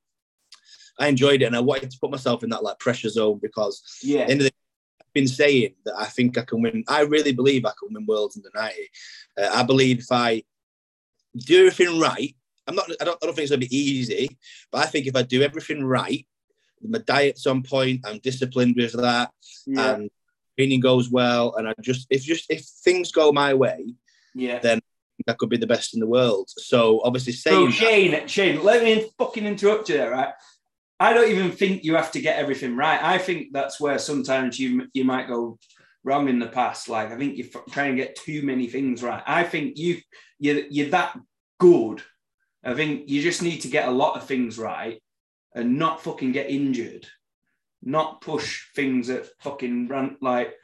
I 0.99 1.09
enjoyed 1.09 1.43
it. 1.43 1.47
And 1.47 1.57
I 1.57 1.61
wanted 1.61 1.91
to 1.91 1.99
put 1.99 2.11
myself 2.11 2.43
in 2.43 2.51
that 2.51 2.65
like 2.65 2.79
pressure 2.79 3.11
zone 3.11 3.39
because, 3.43 3.83
yeah, 4.03 4.23
end 4.23 4.41
of 4.41 4.47
the 4.47 4.53
I've 5.01 5.13
been 5.13 5.29
saying 5.29 5.75
that 5.85 5.95
I 5.99 6.07
think 6.07 6.39
I 6.39 6.43
can 6.43 6.63
win. 6.63 6.85
I 6.89 7.03
really 7.03 7.33
believe 7.33 7.67
I 7.67 7.73
can 7.79 7.93
win 7.93 8.07
worlds 8.07 8.37
in 8.37 8.43
the 8.43 8.51
90. 8.55 8.91
Uh, 9.39 9.51
I 9.53 9.63
believe 9.63 9.99
if 9.99 10.11
I 10.11 10.43
do 11.37 11.67
everything 11.67 12.01
right, 12.01 12.35
I'm 12.67 12.75
not, 12.75 12.91
I 13.01 13.05
don't, 13.05 13.19
I 13.23 13.27
don't 13.27 13.35
think 13.35 13.45
it's 13.45 13.51
going 13.51 13.61
to 13.61 13.69
be 13.69 13.77
easy, 13.77 14.39
but 14.71 14.79
I 14.79 14.87
think 14.87 15.07
if 15.07 15.17
I 15.17 15.23
do 15.23 15.43
everything 15.43 15.85
right, 15.85 16.27
my 16.87 16.99
diet's 16.99 17.47
on 17.47 17.63
point. 17.63 18.01
I'm 18.05 18.19
disciplined 18.19 18.77
with 18.77 18.93
that, 18.93 19.31
yeah. 19.67 19.95
and 19.95 20.11
training 20.59 20.81
goes 20.81 21.11
well. 21.11 21.55
And 21.57 21.69
I 21.69 21.75
just 21.81 22.07
if 22.11 22.23
just 22.23 22.51
if 22.51 22.65
things 22.85 23.13
go 23.13 23.33
my 23.33 23.55
way, 23.55 23.95
yeah, 24.35 24.59
then 24.59 24.81
that 25.27 25.39
could 25.39 25.51
be 25.51 25.57
the 25.57 25.67
best 25.67 25.95
in 25.95 26.01
the 26.01 26.07
world. 26.07 26.49
So 26.51 27.01
obviously, 27.05 27.33
saying 27.33 27.71
so 27.71 27.71
Shane, 27.71 28.11
that, 28.13 28.31
Shane, 28.31 28.63
let 28.63 28.83
me 28.83 29.11
fucking 29.19 29.47
interrupt 29.47 29.89
you 29.89 29.97
there, 29.97 30.11
right? 30.11 30.33
I 30.99 31.13
don't 31.13 31.31
even 31.31 31.51
think 31.51 31.85
you 31.85 31.97
have 31.97 32.13
to 32.13 32.21
get 32.21 32.39
everything 32.39 32.77
right. 32.77 33.03
I 33.03 33.19
think 33.19 33.53
that's 33.53 33.81
where 33.81 33.99
sometimes 33.99 34.59
you 34.59 34.87
you 34.95 35.05
might 35.05 35.29
go, 35.29 35.59
wrong 36.05 36.29
in 36.29 36.39
the 36.39 36.47
past. 36.47 36.89
Like 36.89 37.11
I 37.11 37.17
think 37.17 37.37
you're 37.37 37.63
trying 37.71 37.97
to 37.97 38.03
get 38.03 38.17
too 38.17 38.43
many 38.43 38.67
things 38.67 39.03
right. 39.03 39.23
I 39.27 39.45
think 39.45 39.79
you 39.79 39.99
you're, 40.39 40.63
you're 40.71 40.91
that 40.91 41.19
good. 41.59 42.03
I 42.65 42.75
think 42.75 43.09
you 43.09 43.23
just 43.23 43.43
need 43.43 43.61
to 43.63 43.69
get 43.69 43.89
a 43.89 43.93
lot 43.93 44.17
of 44.17 44.27
things 44.27 44.59
right 44.59 45.01
and 45.55 45.79
not 45.79 46.03
fucking 46.03 46.33
get 46.33 46.51
injured, 46.51 47.07
not 47.83 48.21
push 48.21 48.67
things 48.75 49.11
at 49.11 49.27
fucking 49.41 49.89
run 49.89 50.17
like 50.21 50.55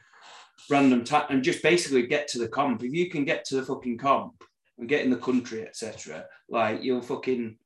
random 0.69 1.03
time 1.03 1.25
and 1.29 1.43
just 1.43 1.63
basically 1.63 2.07
get 2.07 2.27
to 2.29 2.39
the 2.39 2.47
comp. 2.47 2.83
If 2.83 2.93
you 2.93 3.09
can 3.09 3.25
get 3.25 3.45
to 3.45 3.55
the 3.55 3.65
fucking 3.65 3.97
comp 3.97 4.43
and 4.77 4.89
get 4.89 5.03
in 5.03 5.11
the 5.11 5.17
country, 5.17 5.63
etc., 5.63 6.25
like 6.49 6.83
you'll 6.83 7.01
fucking. 7.01 7.57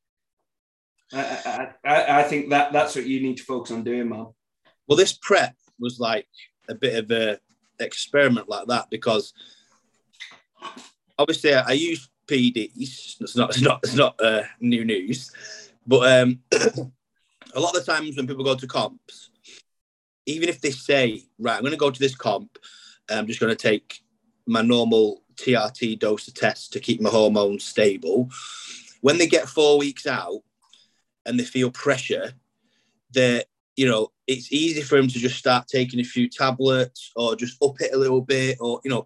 I, 1.13 1.67
I, 1.85 2.21
I 2.21 2.23
think 2.23 2.49
that 2.49 2.73
that's 2.73 2.95
what 2.95 3.05
you 3.05 3.21
need 3.21 3.37
to 3.37 3.43
focus 3.43 3.71
on 3.71 3.83
doing, 3.83 4.09
man. 4.09 4.27
Well, 4.87 4.97
this 4.97 5.13
prep 5.13 5.55
was 5.79 5.99
like 5.99 6.27
a 6.67 6.75
bit 6.75 6.95
of 6.95 7.11
a 7.11 7.39
experiment 7.79 8.49
like 8.49 8.67
that 8.67 8.89
because 8.89 9.33
obviously 11.17 11.53
I, 11.53 11.69
I 11.69 11.71
use 11.73 12.09
PEDs. 12.27 13.21
It's 13.21 13.35
not 13.35 13.49
it's 13.51 13.61
not 13.61 13.79
it's 13.83 13.95
not 13.95 14.19
uh, 14.21 14.43
new 14.59 14.85
news, 14.85 15.31
but 15.85 16.21
um, 16.21 16.39
a 17.53 17.59
lot 17.59 17.75
of 17.75 17.85
the 17.85 17.91
times 17.91 18.17
when 18.17 18.27
people 18.27 18.43
go 18.43 18.55
to 18.55 18.67
comps, 18.67 19.29
even 20.25 20.49
if 20.49 20.61
they 20.61 20.71
say 20.71 21.23
right, 21.39 21.55
I'm 21.55 21.61
going 21.61 21.71
to 21.71 21.77
go 21.77 21.91
to 21.91 21.99
this 21.99 22.15
comp, 22.15 22.57
I'm 23.09 23.27
just 23.27 23.39
going 23.39 23.55
to 23.55 23.61
take 23.61 24.01
my 24.47 24.61
normal 24.61 25.23
TRT 25.35 25.99
dose 25.99 26.27
of 26.27 26.33
tests 26.33 26.67
to 26.69 26.79
keep 26.79 27.01
my 27.01 27.09
hormones 27.09 27.63
stable. 27.63 28.29
When 29.01 29.17
they 29.17 29.27
get 29.27 29.49
four 29.49 29.77
weeks 29.77 30.07
out 30.07 30.41
and 31.25 31.39
they 31.39 31.43
feel 31.43 31.71
pressure, 31.71 32.33
they 33.13 33.43
you 33.75 33.87
know 33.87 34.11
it's 34.27 34.51
easy 34.51 34.81
for 34.81 34.95
them 34.95 35.07
to 35.07 35.19
just 35.19 35.37
start 35.37 35.67
taking 35.67 35.99
a 35.99 36.03
few 36.03 36.29
tablets 36.29 37.11
or 37.15 37.35
just 37.35 37.61
up 37.61 37.81
it 37.81 37.93
a 37.93 37.97
little 37.97 38.21
bit 38.21 38.57
or 38.59 38.79
you 38.83 38.89
know 38.89 39.05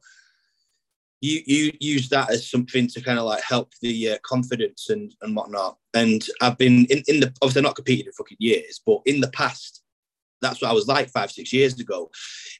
you 1.22 1.42
you 1.46 1.72
use 1.80 2.10
that 2.10 2.30
as 2.32 2.50
something 2.50 2.88
to 2.88 3.02
kind 3.02 3.18
of 3.18 3.26
like 3.26 3.44
help 3.44 3.72
the 3.82 4.12
uh, 4.12 4.18
confidence 4.24 4.90
and 4.90 5.16
and 5.22 5.36
whatnot 5.36 5.78
and 5.94 6.28
i've 6.42 6.58
been 6.58 6.86
in, 6.86 7.04
in 7.08 7.20
the 7.20 7.34
obviously 7.42 7.62
not 7.62 7.76
competed 7.76 8.06
in 8.06 8.12
fucking 8.14 8.38
years 8.40 8.82
but 8.86 9.00
in 9.06 9.20
the 9.20 9.30
past 9.30 9.84
that's 10.42 10.62
what 10.62 10.70
i 10.70 10.74
was 10.74 10.88
like 10.88 11.10
five 11.10 11.32
six 11.32 11.52
years 11.52 11.80
ago 11.80 12.10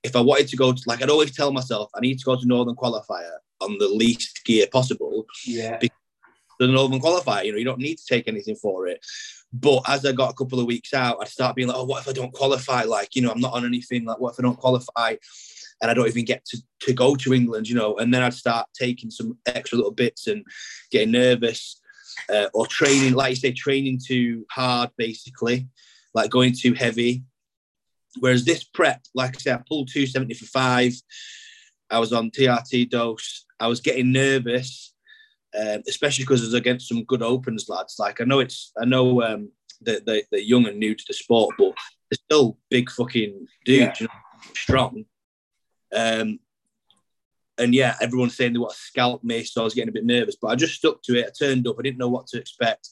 if 0.04 0.16
i 0.16 0.20
wanted 0.20 0.48
to 0.48 0.58
go 0.58 0.72
to 0.72 0.82
like 0.88 1.04
i'd 1.04 1.10
always 1.10 1.36
tell 1.36 1.52
myself 1.52 1.90
i 1.96 2.00
need 2.00 2.18
to 2.18 2.26
go 2.26 2.36
to 2.36 2.48
northern 2.48 2.76
qualifier 2.76 3.38
on 3.62 3.78
the 3.78 3.88
least 3.88 4.44
gear 4.46 4.66
possible 4.72 5.26
yeah 5.46 5.80
the 6.60 6.68
northern 6.68 7.00
qualifier 7.00 7.46
you 7.46 7.52
know 7.52 7.58
you 7.58 7.66
don't 7.66 7.80
need 7.80 7.98
to 7.98 8.06
take 8.06 8.28
anything 8.28 8.56
for 8.56 8.88
it 8.88 9.06
but 9.54 9.82
as 9.88 10.06
I 10.06 10.12
got 10.12 10.32
a 10.32 10.36
couple 10.36 10.60
of 10.60 10.66
weeks 10.66 10.94
out, 10.94 11.18
I'd 11.22 11.30
start 11.30 11.56
being 11.56 11.70
like, 11.70 11.78
oh, 11.78 11.86
what 11.86 12.02
if 12.02 12.10
I 12.10 12.12
don't 12.12 12.34
qualify? 12.34 12.84
Like, 12.84 13.16
you 13.16 13.22
know, 13.22 13.32
I'm 13.32 13.40
not 13.40 13.54
on 13.54 13.66
anything. 13.66 14.06
Like, 14.06 14.20
what 14.20 14.34
if 14.34 14.40
I 14.40 14.44
don't 14.44 14.58
qualify? 14.58 15.16
And 15.82 15.92
I 15.92 15.94
don't 15.94 16.08
even 16.08 16.26
get 16.26 16.44
to, 16.46 16.58
to 16.82 16.94
go 16.94 17.16
to 17.16 17.34
England, 17.34 17.70
you 17.70 17.76
know? 17.76 17.98
And 17.98 18.14
then 18.14 18.24
I'd 18.24 18.34
start 18.34 18.68
taking 18.74 19.12
some 19.12 19.38
extra 19.46 19.78
little 19.78 19.92
bits 19.92 20.28
and 20.28 20.44
getting 20.92 21.12
nervous 21.12 21.80
uh, 22.34 22.48
or 22.54 22.66
training, 22.66 23.14
like 23.14 23.32
you 23.32 23.36
say, 23.36 23.52
training 23.52 24.00
too 24.04 24.46
hard, 24.52 24.90
basically, 24.98 25.68
like 26.14 26.32
going 26.32 26.54
too 26.54 26.74
heavy. 26.74 27.24
Whereas 28.20 28.46
this 28.46 28.64
prep, 28.64 29.02
like 29.14 29.36
I 29.36 29.40
said, 29.40 29.60
I 29.60 29.64
pulled 29.68 29.90
270 29.92 30.34
for 30.34 30.46
five. 30.46 30.94
I 31.90 32.00
was 32.00 32.12
on 32.12 32.32
TRT 32.32 32.90
dose. 32.90 33.46
I 33.60 33.68
was 33.68 33.82
getting 33.82 34.12
nervous 34.12 34.94
um, 35.58 35.82
especially 35.88 36.24
because 36.24 36.44
it's 36.44 36.54
against 36.54 36.88
some 36.88 37.04
good 37.06 37.22
opens 37.22 37.70
lads. 37.70 37.96
Like 38.00 38.22
I 38.22 38.26
know 38.26 38.40
it's, 38.40 38.72
I 38.80 38.86
know 38.86 39.22
um, 39.24 39.52
that 39.82 40.06
they, 40.06 40.24
they're 40.32 40.40
young 40.40 40.68
and 40.68 40.80
new 40.80 40.96
to 40.96 41.04
the 41.08 41.14
sport, 41.14 41.56
but 41.58 41.74
they're 42.10 42.20
still 42.26 42.58
big 42.70 42.90
fucking 42.90 43.48
dudes, 43.66 43.80
yeah. 43.80 43.94
you 44.00 44.06
know, 44.08 44.52
strong. 44.56 45.06
Um, 45.94 46.40
and 47.58 47.74
yeah, 47.74 47.96
everyone's 48.02 48.36
saying 48.36 48.54
they 48.54 48.60
want 48.60 48.74
to 48.74 48.80
scalp 48.80 49.24
me, 49.24 49.44
so 49.44 49.62
I 49.62 49.64
was 49.64 49.74
getting 49.74 49.90
a 49.90 49.94
bit 49.94 50.06
nervous, 50.06 50.36
but 50.40 50.50
I 50.50 50.56
just 50.56 50.76
stuck 50.76 51.02
to 51.04 51.18
it. 51.20 51.28
I 51.28 51.46
turned 51.46 51.68
up, 51.68 51.78
I 51.80 51.82
didn't 51.82 51.98
know 51.98 52.10
what 52.10 52.28
to 52.28 52.40
expect, 52.40 52.90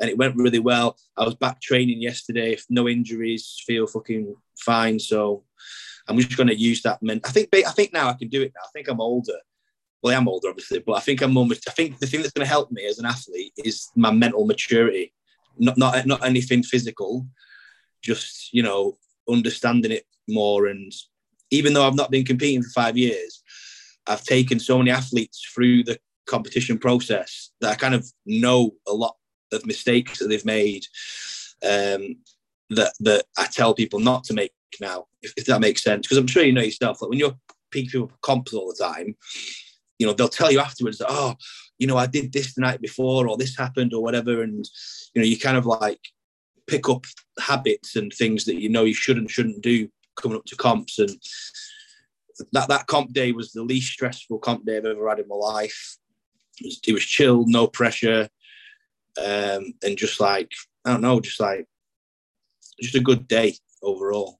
and 0.00 0.08
it 0.08 0.16
went 0.16 0.36
really 0.36 0.58
well. 0.58 0.96
I 1.16 1.24
was 1.24 1.34
back 1.34 1.60
training 1.60 2.00
yesterday, 2.00 2.56
no 2.70 2.88
injuries, 2.88 3.62
feel 3.66 3.86
fucking 3.86 4.34
fine. 4.58 4.98
So 4.98 5.44
I'm 6.08 6.18
just 6.18 6.36
going 6.36 6.48
to 6.48 6.58
use 6.58 6.82
that. 6.82 6.98
I 7.02 7.30
think 7.30 7.48
I 7.54 7.70
think 7.72 7.92
now 7.92 8.08
I 8.08 8.14
can 8.14 8.28
do 8.28 8.42
it. 8.42 8.52
Now 8.54 8.62
I 8.64 8.70
think 8.72 8.88
I'm 8.88 9.00
older, 9.00 9.38
well, 10.02 10.14
I 10.14 10.16
am 10.16 10.28
older, 10.28 10.48
obviously, 10.48 10.78
but 10.78 10.94
I 10.94 11.00
think 11.00 11.20
I'm 11.20 11.32
more. 11.32 11.46
I 11.50 11.70
think 11.72 11.98
the 11.98 12.06
thing 12.06 12.20
that's 12.22 12.32
going 12.32 12.44
to 12.44 12.50
help 12.50 12.70
me 12.70 12.86
as 12.86 12.98
an 12.98 13.06
athlete 13.06 13.52
is 13.56 13.90
my 13.96 14.10
mental 14.10 14.46
maturity, 14.46 15.12
not 15.58 15.76
not 15.76 16.06
not 16.06 16.24
anything 16.24 16.62
physical, 16.62 17.26
just 18.02 18.52
you 18.52 18.62
know 18.62 18.98
understanding 19.28 19.92
it 19.92 20.04
more. 20.28 20.66
And 20.66 20.92
even 21.50 21.72
though 21.72 21.86
I've 21.86 21.94
not 21.94 22.10
been 22.10 22.24
competing 22.24 22.62
for 22.62 22.70
five 22.70 22.96
years, 22.96 23.42
I've 24.06 24.24
taken 24.24 24.58
so 24.58 24.78
many 24.78 24.90
athletes 24.90 25.42
through 25.54 25.84
the 25.84 25.98
competition 26.26 26.78
process 26.78 27.50
that 27.60 27.70
I 27.72 27.74
kind 27.74 27.94
of 27.94 28.10
know 28.24 28.72
a 28.86 28.92
lot 28.92 29.16
of 29.52 29.66
mistakes 29.66 30.18
that 30.18 30.28
they've 30.28 30.44
made. 30.44 30.84
Um, 31.62 32.16
that 32.70 32.92
that 33.00 33.24
I 33.38 33.46
tell 33.46 33.74
people 33.74 34.00
not 34.00 34.24
to 34.24 34.34
make 34.34 34.52
now, 34.80 35.06
if, 35.22 35.32
if 35.36 35.46
that 35.46 35.60
makes 35.60 35.82
sense. 35.82 36.06
Because 36.06 36.18
I'm 36.18 36.26
sure 36.26 36.42
you 36.42 36.52
know 36.52 36.62
yourself, 36.62 37.00
like 37.00 37.10
when 37.10 37.18
you're 37.18 37.36
peak 37.70 37.90
people 37.90 38.10
comps 38.22 38.52
all 38.52 38.68
the 38.68 38.84
time, 38.84 39.16
you 39.98 40.06
know, 40.06 40.12
they'll 40.12 40.28
tell 40.28 40.50
you 40.50 40.60
afterwards, 40.60 40.98
that, 40.98 41.08
oh, 41.10 41.34
you 41.78 41.86
know, 41.86 41.96
I 41.96 42.06
did 42.06 42.32
this 42.32 42.54
the 42.54 42.60
night 42.60 42.80
before, 42.80 43.28
or 43.28 43.36
this 43.36 43.56
happened, 43.56 43.94
or 43.94 44.02
whatever. 44.02 44.42
And, 44.42 44.68
you 45.14 45.22
know, 45.22 45.26
you 45.26 45.38
kind 45.38 45.56
of 45.56 45.66
like 45.66 46.00
pick 46.66 46.88
up 46.88 47.04
habits 47.40 47.96
and 47.96 48.12
things 48.12 48.44
that 48.44 48.60
you 48.60 48.68
know 48.68 48.84
you 48.84 48.94
should 48.94 49.16
and 49.16 49.30
shouldn't 49.30 49.62
do 49.62 49.88
coming 50.16 50.36
up 50.36 50.44
to 50.46 50.56
comps. 50.56 50.98
And 50.98 51.10
that, 52.52 52.68
that 52.68 52.86
comp 52.86 53.12
day 53.12 53.32
was 53.32 53.52
the 53.52 53.62
least 53.62 53.92
stressful 53.92 54.38
comp 54.38 54.66
day 54.66 54.76
I've 54.76 54.84
ever 54.84 55.08
had 55.08 55.20
in 55.20 55.28
my 55.28 55.36
life. 55.36 55.96
It 56.60 56.66
was, 56.66 56.80
it 56.86 56.92
was 56.92 57.04
chill, 57.04 57.44
no 57.46 57.66
pressure. 57.66 58.28
Um, 59.18 59.72
and 59.82 59.96
just 59.96 60.20
like, 60.20 60.50
I 60.84 60.92
don't 60.92 61.00
know, 61.00 61.20
just 61.20 61.40
like, 61.40 61.66
just 62.80 62.94
a 62.94 63.00
good 63.00 63.26
day 63.26 63.54
overall. 63.82 64.38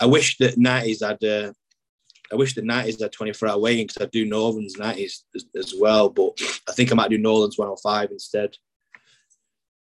I 0.00 0.06
wish 0.06 0.38
that 0.38 0.58
90s 0.58 1.06
had 1.06 1.22
uh, 1.24 1.52
I 2.32 2.36
wish 2.36 2.54
the 2.54 2.62
90s 2.62 3.00
had 3.00 3.12
24 3.12 3.48
hour 3.48 3.58
weighing 3.58 3.86
because 3.86 4.02
I 4.02 4.06
do 4.06 4.24
Northern's 4.24 4.76
90s 4.76 5.22
as, 5.34 5.44
as, 5.56 5.74
well, 5.78 6.08
but 6.08 6.32
I 6.68 6.72
think 6.72 6.90
I 6.90 6.94
might 6.94 7.10
do 7.10 7.18
Northern's 7.18 7.58
105 7.58 8.10
instead. 8.10 8.56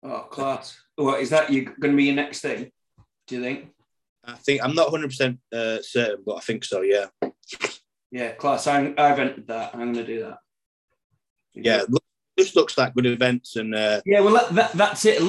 Oh, 0.04 0.20
class. 0.30 0.78
Well, 0.98 1.14
is 1.14 1.30
that 1.30 1.50
you 1.50 1.64
going 1.64 1.92
to 1.92 1.96
be 1.96 2.04
your 2.04 2.14
next 2.14 2.40
thing? 2.40 2.70
Do 3.26 3.36
you 3.36 3.42
think? 3.42 3.70
I 4.24 4.34
think 4.34 4.62
I'm 4.62 4.74
not 4.74 4.88
100% 4.88 5.38
uh, 5.52 5.82
certain, 5.82 6.22
but 6.24 6.36
I 6.36 6.40
think 6.40 6.64
so, 6.64 6.82
yeah. 6.82 7.06
Yeah, 8.10 8.32
class. 8.32 8.66
I'm, 8.66 8.94
I've 8.98 9.18
entered 9.18 9.48
that. 9.48 9.74
I'm 9.74 9.92
going 9.92 9.94
to 9.94 10.06
do 10.06 10.20
that. 10.20 10.38
yeah, 11.54 11.82
just 12.38 12.56
looks 12.56 12.76
like 12.76 12.94
good 12.94 13.06
events 13.06 13.56
and 13.56 13.74
uh... 13.74 14.00
yeah 14.04 14.20
well 14.20 14.44
that, 14.50 14.72
that's 14.72 15.04
it 15.04 15.20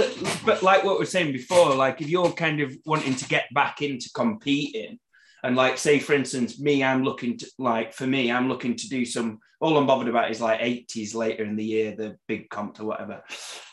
but 0.44 0.64
like 0.64 0.84
what 0.84 0.98
we 0.98 1.04
are 1.04 1.08
saying 1.08 1.32
before 1.32 1.76
like 1.76 2.02
if 2.02 2.10
you're 2.10 2.32
kind 2.32 2.62
of 2.62 2.76
wanting 2.86 3.16
to 3.16 3.28
get 3.28 3.46
back 3.54 3.82
into 3.82 4.10
competing 4.14 4.98
and 5.46 5.56
like, 5.56 5.78
say 5.78 6.00
for 6.00 6.14
instance, 6.14 6.60
me, 6.60 6.84
I'm 6.84 7.04
looking 7.04 7.38
to 7.38 7.52
like 7.60 7.94
for 7.94 8.08
me, 8.08 8.32
I'm 8.32 8.50
looking 8.50 8.76
to 8.76 8.90
do 8.90 9.06
some. 9.06 9.40
All 9.62 9.78
I'm 9.78 9.86
bothered 9.86 10.08
about 10.08 10.32
is 10.32 10.42
like 10.42 10.60
80s 10.60 11.14
later 11.14 11.44
in 11.46 11.56
the 11.56 11.64
year, 11.64 11.96
the 11.96 12.18
big 12.28 12.50
comp 12.50 12.80
or 12.80 12.86
whatever. 12.86 13.24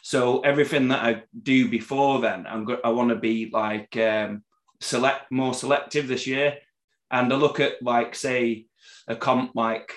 So 0.02 0.40
everything 0.40 0.88
that 0.88 1.02
I 1.02 1.22
do 1.42 1.70
before 1.70 2.20
then, 2.20 2.46
I'm 2.46 2.66
go- 2.66 2.80
I 2.85 2.90
want 2.90 3.08
to 3.08 3.16
be 3.16 3.48
like 3.50 3.96
um, 3.96 4.44
select 4.80 5.32
more 5.32 5.54
selective 5.54 6.08
this 6.08 6.26
year, 6.26 6.58
and 7.11 7.32
I 7.32 7.37
look 7.37 7.58
at 7.58 7.82
like 7.82 8.14
say 8.14 8.66
a 9.08 9.16
comp 9.16 9.52
like 9.54 9.94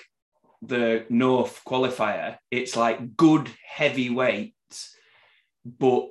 the 0.62 1.04
North 1.10 1.60
qualifier. 1.66 2.38
It's 2.50 2.74
like 2.74 3.18
good 3.18 3.50
heavy 3.68 4.08
weights, 4.08 4.96
but 5.66 6.08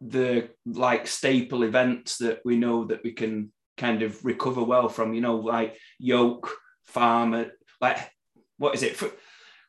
the 0.00 0.50
like 0.64 1.08
staple 1.08 1.64
events 1.64 2.18
that 2.18 2.42
we 2.44 2.56
know 2.56 2.84
that 2.84 3.02
we 3.02 3.10
can 3.10 3.50
kind 3.80 4.02
of 4.02 4.24
recover 4.24 4.62
well 4.62 4.88
from, 4.88 5.14
you 5.14 5.20
know, 5.20 5.36
like 5.36 5.76
yoke, 5.98 6.52
farmer, 6.84 7.52
like 7.80 7.98
what 8.58 8.74
is 8.74 8.82
it? 8.82 9.00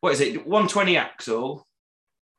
What 0.02 0.14
is 0.14 0.22
it? 0.22 0.46
120 0.46 0.98
axle, 0.98 1.66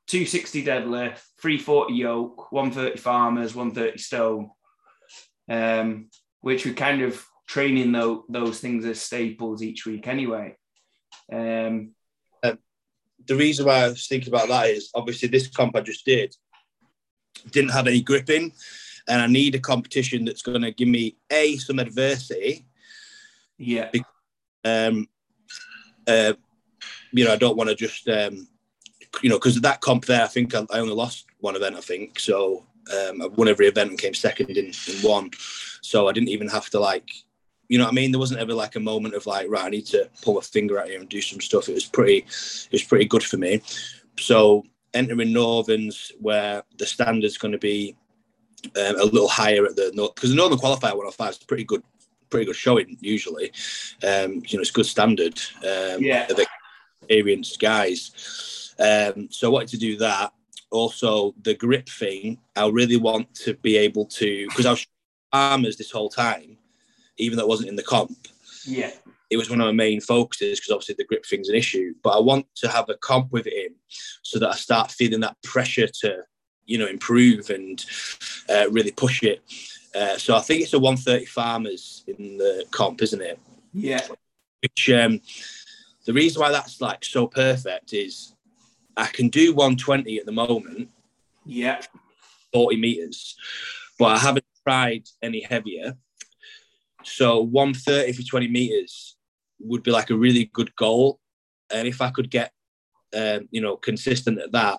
260 0.08 0.64
deadlift, 0.64 1.20
340 1.40 1.94
yoke, 1.94 2.52
130 2.52 2.98
farmers, 2.98 3.54
130 3.54 3.98
stone. 3.98 4.50
Um, 5.48 6.08
which 6.40 6.64
we 6.64 6.74
kind 6.74 7.02
of 7.02 7.24
training 7.46 7.92
those, 7.92 8.22
those 8.28 8.60
things 8.60 8.84
as 8.84 9.00
staples 9.00 9.62
each 9.62 9.86
week 9.86 10.06
anyway. 10.06 10.56
Um, 11.32 11.92
uh, 12.42 12.54
the 13.26 13.36
reason 13.36 13.66
why 13.66 13.84
I 13.84 13.88
was 13.88 14.06
thinking 14.06 14.32
about 14.32 14.48
that 14.48 14.70
is 14.70 14.90
obviously 14.94 15.28
this 15.28 15.48
comp 15.48 15.76
I 15.76 15.80
just 15.80 16.04
did 16.04 16.34
didn't 17.50 17.70
have 17.70 17.86
any 17.86 18.02
gripping 18.02 18.52
and 19.08 19.20
I 19.20 19.26
need 19.26 19.54
a 19.54 19.60
competition 19.60 20.24
that's 20.24 20.42
going 20.42 20.62
to 20.62 20.72
give 20.72 20.88
me 20.88 21.16
a 21.30 21.56
some 21.56 21.78
adversity. 21.78 22.66
Yeah. 23.58 23.90
Because, 23.92 24.08
Um, 24.64 25.08
uh, 26.06 26.34
you 27.12 27.24
know, 27.24 27.32
I 27.32 27.36
don't 27.36 27.56
want 27.56 27.68
to 27.70 27.76
just 27.76 28.08
um, 28.08 28.48
you 29.20 29.28
know, 29.28 29.36
because 29.36 29.60
that 29.60 29.80
comp 29.80 30.06
there, 30.06 30.22
I 30.22 30.28
think 30.28 30.54
I, 30.54 30.64
I, 30.70 30.78
only 30.78 30.94
lost 30.94 31.26
one 31.40 31.56
event. 31.56 31.76
I 31.76 31.80
think 31.80 32.18
so. 32.18 32.64
Um, 32.92 33.22
I 33.22 33.26
won 33.26 33.48
every 33.48 33.66
event 33.66 33.90
and 33.90 33.98
came 33.98 34.14
second 34.14 34.50
in, 34.50 34.66
in 34.66 34.96
one, 35.02 35.30
so 35.82 36.08
I 36.08 36.12
didn't 36.12 36.30
even 36.30 36.48
have 36.48 36.70
to 36.70 36.80
like, 36.80 37.10
you 37.68 37.78
know 37.78 37.84
what 37.84 37.92
I 37.92 37.94
mean. 37.94 38.10
There 38.10 38.18
wasn't 38.18 38.40
ever 38.40 38.54
like 38.54 38.76
a 38.76 38.80
moment 38.80 39.14
of 39.14 39.26
like, 39.26 39.48
right, 39.50 39.66
I 39.66 39.70
need 39.70 39.86
to 39.86 40.08
pull 40.22 40.38
a 40.38 40.42
finger 40.42 40.80
out 40.80 40.88
here 40.88 40.98
and 40.98 41.08
do 41.08 41.20
some 41.20 41.40
stuff. 41.40 41.68
It 41.68 41.74
was 41.74 41.84
pretty, 41.84 42.18
it 42.18 42.72
was 42.72 42.82
pretty 42.82 43.04
good 43.04 43.22
for 43.22 43.36
me. 43.36 43.62
So 44.18 44.64
entering 44.94 45.32
Northerns, 45.32 46.12
where 46.20 46.62
the 46.78 46.86
standard's 46.86 47.38
going 47.38 47.52
to 47.52 47.58
be 47.58 47.96
um, 48.76 49.00
a 49.00 49.04
little 49.04 49.28
higher 49.28 49.64
at 49.66 49.76
the 49.76 49.90
because 50.14 50.30
the 50.30 50.36
Northern 50.36 50.58
qualifier 50.58 50.96
105 50.96 51.30
is 51.30 51.38
pretty 51.38 51.64
good, 51.64 51.82
pretty 52.30 52.46
good 52.46 52.56
showing 52.56 52.96
usually. 53.00 53.52
Um, 54.02 54.42
you 54.46 54.58
know, 54.58 54.62
it's 54.62 54.70
good 54.70 54.86
standard. 54.86 55.40
Um, 55.62 56.02
yeah. 56.02 56.26
Of 56.30 56.38
experienced 57.02 57.60
guys. 57.60 58.74
Um, 58.78 59.28
so 59.30 59.48
I 59.48 59.52
wanted 59.52 59.68
to 59.70 59.78
do 59.78 59.96
that. 59.98 60.32
Also, 60.70 61.34
the 61.42 61.54
grip 61.54 61.88
thing, 61.88 62.38
I 62.56 62.66
really 62.68 62.96
want 62.96 63.34
to 63.36 63.54
be 63.54 63.76
able 63.76 64.06
to 64.06 64.46
because 64.48 64.66
I 64.66 64.70
was 64.70 64.86
armors 65.32 65.76
this 65.76 65.90
whole 65.90 66.08
time, 66.08 66.56
even 67.18 67.36
though 67.36 67.44
it 67.44 67.48
wasn't 67.48 67.68
in 67.68 67.76
the 67.76 67.82
comp. 67.82 68.28
Yeah. 68.64 68.90
It 69.30 69.36
was 69.36 69.48
one 69.48 69.60
of 69.60 69.66
my 69.66 69.72
main 69.72 70.00
focuses 70.00 70.60
because 70.60 70.72
obviously 70.72 70.96
the 70.98 71.06
grip 71.06 71.24
thing's 71.24 71.48
an 71.48 71.54
issue. 71.54 71.94
But 72.02 72.16
I 72.16 72.20
want 72.20 72.46
to 72.56 72.68
have 72.68 72.88
a 72.88 72.96
comp 72.96 73.32
with 73.32 73.46
him 73.46 73.74
so 74.22 74.38
that 74.38 74.50
I 74.50 74.54
start 74.54 74.90
feeling 74.90 75.20
that 75.20 75.36
pressure 75.42 75.88
to, 76.00 76.18
you 76.66 76.78
know, 76.78 76.86
improve 76.86 77.50
and 77.50 77.84
uh, 78.48 78.66
really 78.70 78.92
push 78.92 79.22
it. 79.22 79.42
Uh, 79.94 80.16
so 80.16 80.34
I 80.34 80.40
think 80.40 80.62
it's 80.62 80.72
a 80.72 80.78
130 80.78 81.26
farmers 81.26 82.04
in 82.06 82.38
the 82.38 82.64
comp, 82.70 83.02
isn't 83.02 83.20
it? 83.20 83.38
Yeah. 83.72 84.06
Which 84.62 84.90
um, 84.90 85.20
the 86.06 86.12
reason 86.12 86.40
why 86.40 86.50
that's 86.50 86.80
like 86.80 87.04
so 87.04 87.26
perfect 87.26 87.92
is 87.92 88.34
I 88.96 89.06
can 89.06 89.28
do 89.28 89.54
120 89.54 90.18
at 90.18 90.26
the 90.26 90.32
moment, 90.32 90.88
Yeah. 91.44 91.80
40 92.52 92.76
meters, 92.76 93.36
but 93.98 94.06
I 94.06 94.18
haven't 94.18 94.44
tried 94.66 95.08
any 95.22 95.40
heavier. 95.40 95.96
So 97.04 97.40
130 97.40 98.12
for 98.12 98.22
20 98.22 98.48
meters 98.48 99.16
would 99.60 99.82
be 99.82 99.90
like 99.90 100.10
a 100.10 100.16
really 100.16 100.50
good 100.52 100.74
goal. 100.76 101.18
And 101.72 101.88
if 101.88 102.00
I 102.00 102.10
could 102.10 102.30
get, 102.30 102.52
um, 103.16 103.48
you 103.50 103.60
know, 103.60 103.76
consistent 103.76 104.38
at 104.38 104.52
that, 104.52 104.78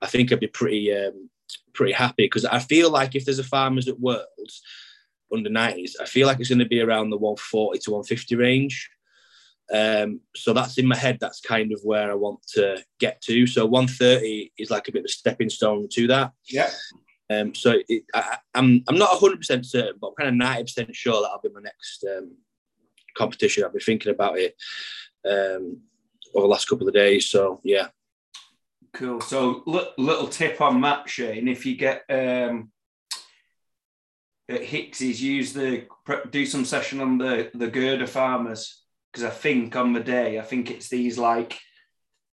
I 0.00 0.06
think 0.06 0.32
I'd 0.32 0.40
be 0.40 0.46
pretty, 0.46 0.94
um, 0.94 1.30
pretty 1.74 1.92
happy 1.92 2.24
because 2.24 2.44
I 2.44 2.58
feel 2.58 2.90
like 2.90 3.14
if 3.14 3.24
there's 3.24 3.38
a 3.38 3.44
farmers 3.44 3.88
at 3.88 4.00
Worlds 4.00 4.62
under 5.32 5.50
90s, 5.50 5.92
I 6.00 6.04
feel 6.04 6.26
like 6.26 6.40
it's 6.40 6.48
going 6.48 6.58
to 6.58 6.66
be 6.66 6.80
around 6.80 7.10
the 7.10 7.16
140 7.16 7.78
to 7.80 7.90
150 7.90 8.36
range. 8.36 8.90
Um, 9.72 10.20
so 10.34 10.52
that's 10.52 10.78
in 10.78 10.86
my 10.86 10.96
head. 10.96 11.18
That's 11.20 11.40
kind 11.40 11.72
of 11.72 11.80
where 11.82 12.10
I 12.10 12.14
want 12.14 12.40
to 12.54 12.82
get 12.98 13.20
to. 13.22 13.46
So 13.46 13.66
130 13.66 14.52
is 14.58 14.70
like 14.70 14.88
a 14.88 14.92
bit 14.92 15.00
of 15.00 15.06
a 15.06 15.08
stepping 15.08 15.50
stone 15.50 15.88
to 15.92 16.06
that. 16.08 16.32
Yeah. 16.48 16.70
Um, 17.30 17.54
so 17.54 17.74
it, 17.88 18.04
I, 18.14 18.38
I'm 18.54 18.82
I'm 18.88 18.96
not 18.96 19.20
100 19.20 19.36
percent 19.36 19.66
certain, 19.66 19.96
but 20.00 20.08
I'm 20.08 20.14
kind 20.14 20.28
of 20.30 20.34
90 20.36 20.62
percent 20.62 20.96
sure 20.96 21.20
that'll 21.20 21.40
be 21.42 21.50
my 21.54 21.60
next 21.60 22.04
um, 22.16 22.36
competition. 23.16 23.64
I've 23.64 23.72
been 23.72 23.82
thinking 23.82 24.12
about 24.12 24.38
it 24.38 24.56
um, 25.28 25.82
over 26.34 26.44
the 26.44 26.50
last 26.50 26.68
couple 26.68 26.88
of 26.88 26.94
days. 26.94 27.26
So 27.26 27.60
yeah, 27.64 27.88
Cool. 28.92 29.20
So, 29.20 29.62
li- 29.66 29.92
little 29.98 30.28
tip 30.28 30.60
on 30.60 30.80
map, 30.80 31.08
Shane. 31.08 31.48
If 31.48 31.66
you 31.66 31.76
get 31.76 32.04
um, 32.08 32.70
at 34.48 34.62
Hicksy's, 34.62 35.22
use 35.22 35.52
the 35.52 35.86
do 36.30 36.46
some 36.46 36.64
session 36.64 37.00
on 37.00 37.18
the 37.18 37.50
the 37.54 37.68
girder 37.68 38.06
farmers 38.06 38.82
because 39.12 39.24
I 39.24 39.30
think 39.30 39.76
on 39.76 39.92
the 39.92 40.00
day, 40.00 40.38
I 40.38 40.42
think 40.42 40.70
it's 40.70 40.88
these 40.88 41.18
like, 41.18 41.58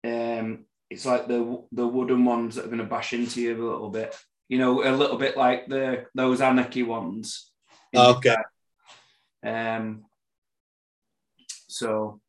um, 0.05 0.65
it's 0.91 1.05
like 1.05 1.29
the 1.29 1.63
the 1.73 1.87
wooden 1.87 2.25
ones 2.25 2.55
that 2.55 2.65
are 2.65 2.69
going 2.69 2.79
to 2.79 2.85
bash 2.85 3.13
into 3.13 3.41
you 3.41 3.53
a 3.57 3.63
little 3.63 3.91
bit. 3.91 4.17
You 4.49 4.59
know, 4.59 4.83
a 4.83 4.95
little 4.95 5.19
bit 5.19 5.37
like 5.37 5.69
the 5.69 6.07
those 6.15 6.41
anarchy 6.41 6.83
ones. 6.83 7.51
okay. 7.95 8.37
Um. 9.45 10.05
So, 11.69 12.21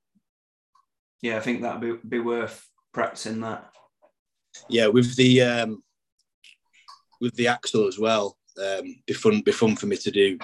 yeah, 1.21 1.37
I 1.37 1.39
think 1.39 1.61
that'd 1.61 1.81
be 1.81 1.95
be 2.07 2.19
worth 2.19 2.65
practicing 2.93 3.41
that. 3.41 3.68
Yeah, 4.67 4.87
with 4.87 5.15
the 5.15 5.41
um, 5.41 5.83
with 7.21 7.35
the 7.35 7.47
axle 7.47 7.87
as 7.87 7.99
well. 7.99 8.37
Um, 8.61 8.95
be 9.05 9.13
fun, 9.13 9.41
be 9.41 9.51
fun 9.51 9.75
for 9.75 9.85
me 9.85 9.95
to 9.97 10.11
do 10.11 10.37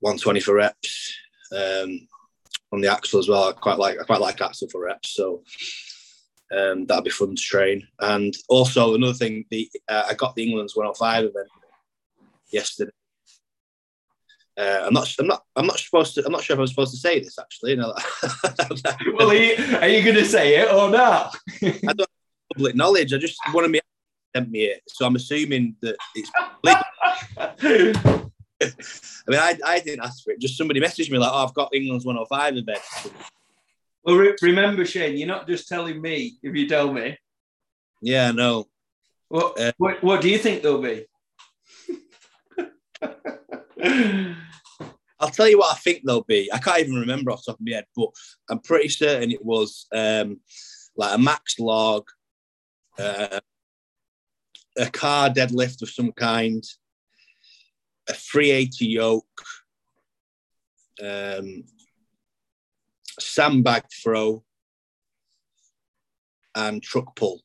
120 0.00 0.40
for 0.40 0.54
reps 0.54 1.14
um, 1.52 2.06
on 2.72 2.80
the 2.80 2.92
axle 2.92 3.18
as 3.18 3.28
well. 3.28 3.48
I 3.48 3.52
quite 3.52 3.78
like 3.78 3.98
I 4.00 4.04
quite 4.04 4.20
like 4.20 4.40
axle 4.40 4.68
for 4.68 4.82
reps, 4.82 5.14
so 5.14 5.42
um, 6.56 6.86
that'd 6.86 7.04
be 7.04 7.10
fun 7.10 7.34
to 7.34 7.42
train. 7.42 7.86
And 7.98 8.34
also 8.48 8.94
another 8.94 9.14
thing, 9.14 9.44
the 9.50 9.70
uh, 9.88 10.04
I 10.08 10.14
got 10.14 10.34
the 10.34 10.44
England's 10.44 10.76
105 10.76 11.24
event 11.24 11.48
yesterday. 12.52 12.92
Uh, 14.58 14.82
I'm 14.86 14.92
not. 14.92 15.14
I'm 15.18 15.26
not. 15.26 15.42
I'm 15.56 15.66
not 15.66 15.78
supposed 15.78 16.14
to. 16.16 16.26
I'm 16.26 16.32
not 16.32 16.42
sure 16.42 16.54
if 16.54 16.60
I'm 16.60 16.66
supposed 16.66 16.92
to 16.92 16.98
say 16.98 17.20
this 17.20 17.38
actually. 17.38 17.76
No, 17.76 17.94
well, 19.14 19.30
are 19.30 19.34
you, 19.34 19.54
are 19.78 19.88
you 19.88 20.02
going 20.02 20.16
to 20.16 20.24
say 20.26 20.56
it 20.56 20.70
or 20.70 20.90
not? 20.90 21.36
I 21.62 21.92
don't 21.94 22.09
public 22.52 22.74
knowledge. 22.74 23.12
I 23.12 23.18
just 23.18 23.38
one 23.52 23.64
of 23.64 23.70
me 23.70 23.80
sent 24.34 24.50
me 24.50 24.64
it, 24.64 24.82
so 24.88 25.06
I'm 25.06 25.16
assuming 25.16 25.76
that 25.82 25.96
it's. 26.14 26.30
I 28.62 29.30
mean, 29.30 29.40
I, 29.40 29.58
I 29.64 29.80
didn't 29.80 30.04
ask 30.04 30.22
for 30.22 30.32
it. 30.32 30.40
Just 30.40 30.58
somebody 30.58 30.80
messaged 30.80 31.10
me 31.10 31.18
like, 31.18 31.30
"Oh, 31.32 31.44
I've 31.44 31.54
got 31.54 31.74
England's 31.74 32.04
105 32.04 32.56
event." 32.56 32.80
Well, 34.04 34.16
re- 34.16 34.36
remember, 34.42 34.84
Shane, 34.84 35.16
you're 35.16 35.28
not 35.28 35.46
just 35.46 35.68
telling 35.68 36.00
me 36.00 36.36
if 36.42 36.54
you 36.54 36.68
tell 36.68 36.92
me. 36.92 37.18
Yeah, 38.02 38.32
no. 38.32 38.66
What 39.28 39.58
Uh, 39.60 39.72
what, 39.78 40.02
what 40.02 40.20
do 40.20 40.28
you 40.28 40.38
think 40.38 40.62
they'll 40.62 40.82
be? 40.82 41.06
I'll 45.20 45.28
tell 45.28 45.48
you 45.48 45.58
what 45.58 45.74
I 45.74 45.78
think 45.78 46.02
they'll 46.04 46.22
be. 46.22 46.50
I 46.52 46.58
can't 46.58 46.80
even 46.80 46.94
remember 46.94 47.30
off 47.30 47.44
the 47.44 47.52
top 47.52 47.60
of 47.60 47.66
my 47.66 47.74
head, 47.74 47.84
but 47.94 48.08
I'm 48.48 48.58
pretty 48.60 48.88
certain 48.88 49.30
it 49.30 49.44
was 49.44 49.86
um, 49.92 50.40
like 50.96 51.14
a 51.14 51.18
max 51.18 51.58
log, 51.58 52.08
uh, 53.00 53.40
a 54.76 54.90
car 54.90 55.30
deadlift 55.30 55.82
of 55.82 55.90
some 55.90 56.12
kind, 56.12 56.64
a 58.08 58.12
380 58.12 58.86
yoke, 58.86 59.42
um, 61.02 61.64
sandbag 63.18 63.84
throw, 64.02 64.42
and 66.54 66.82
truck 66.82 67.14
pull. 67.16 67.40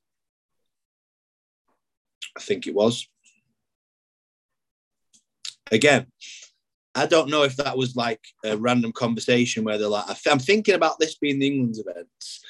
I 2.37 2.41
think 2.41 2.67
it 2.67 2.75
was. 2.75 3.07
Again, 5.71 6.07
I 6.93 7.05
don't 7.05 7.29
know 7.29 7.43
if 7.43 7.55
that 7.57 7.77
was 7.77 7.95
like 7.95 8.21
a 8.43 8.55
random 8.55 8.91
conversation 8.93 9.63
where 9.63 9.77
they're 9.77 9.87
like, 9.87 10.05
I'm 10.27 10.39
thinking 10.39 10.75
about 10.75 10.99
this 10.99 11.15
being 11.15 11.39
the 11.39 11.47
England's 11.47 11.79
events, 11.79 12.41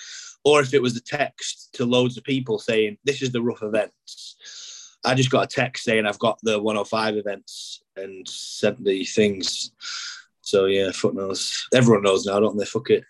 or 0.46 0.62
if 0.62 0.74
it 0.74 0.82
was 0.82 0.96
a 0.96 1.02
text 1.02 1.74
to 1.74 1.86
loads 1.86 2.18
of 2.18 2.24
people 2.24 2.60
saying, 2.60 2.98
This 3.04 3.22
is 3.22 3.32
the 3.32 3.42
rough 3.42 3.64
events. 3.64 4.98
I 5.04 5.14
just 5.14 5.30
got 5.30 5.44
a 5.44 5.48
text 5.48 5.84
saying 5.84 6.06
I've 6.06 6.20
got 6.20 6.40
the 6.42 6.60
105 6.60 7.18
events 7.18 7.84
and 7.96 8.28
sent 8.28 8.84
the 8.84 9.04
things. 9.04 9.72
So 10.42 10.66
yeah, 10.66 10.92
fuck 10.92 11.14
knows. 11.14 11.68
Everyone 11.74 12.04
knows 12.04 12.26
now, 12.26 12.40
don't 12.40 12.58
they? 12.58 12.66
Fuck 12.66 12.92
it. 12.92 13.04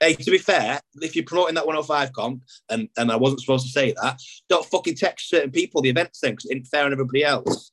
Hey, 0.00 0.14
to 0.14 0.30
be 0.30 0.38
fair, 0.38 0.80
if 1.00 1.14
you're 1.14 1.24
promoting 1.24 1.54
that 1.54 1.66
105 1.66 2.12
comp, 2.12 2.42
and, 2.68 2.88
and 2.96 3.12
I 3.12 3.16
wasn't 3.16 3.40
supposed 3.40 3.66
to 3.66 3.72
say 3.72 3.94
that, 4.02 4.20
don't 4.48 4.66
fucking 4.66 4.96
text 4.96 5.28
certain 5.28 5.52
people 5.52 5.80
the 5.80 5.90
events 5.90 6.20
thing 6.20 6.32
because 6.32 6.46
it 6.46 6.56
ain't 6.56 6.66
fair 6.66 6.84
on 6.84 6.92
everybody 6.92 7.24
else. 7.24 7.70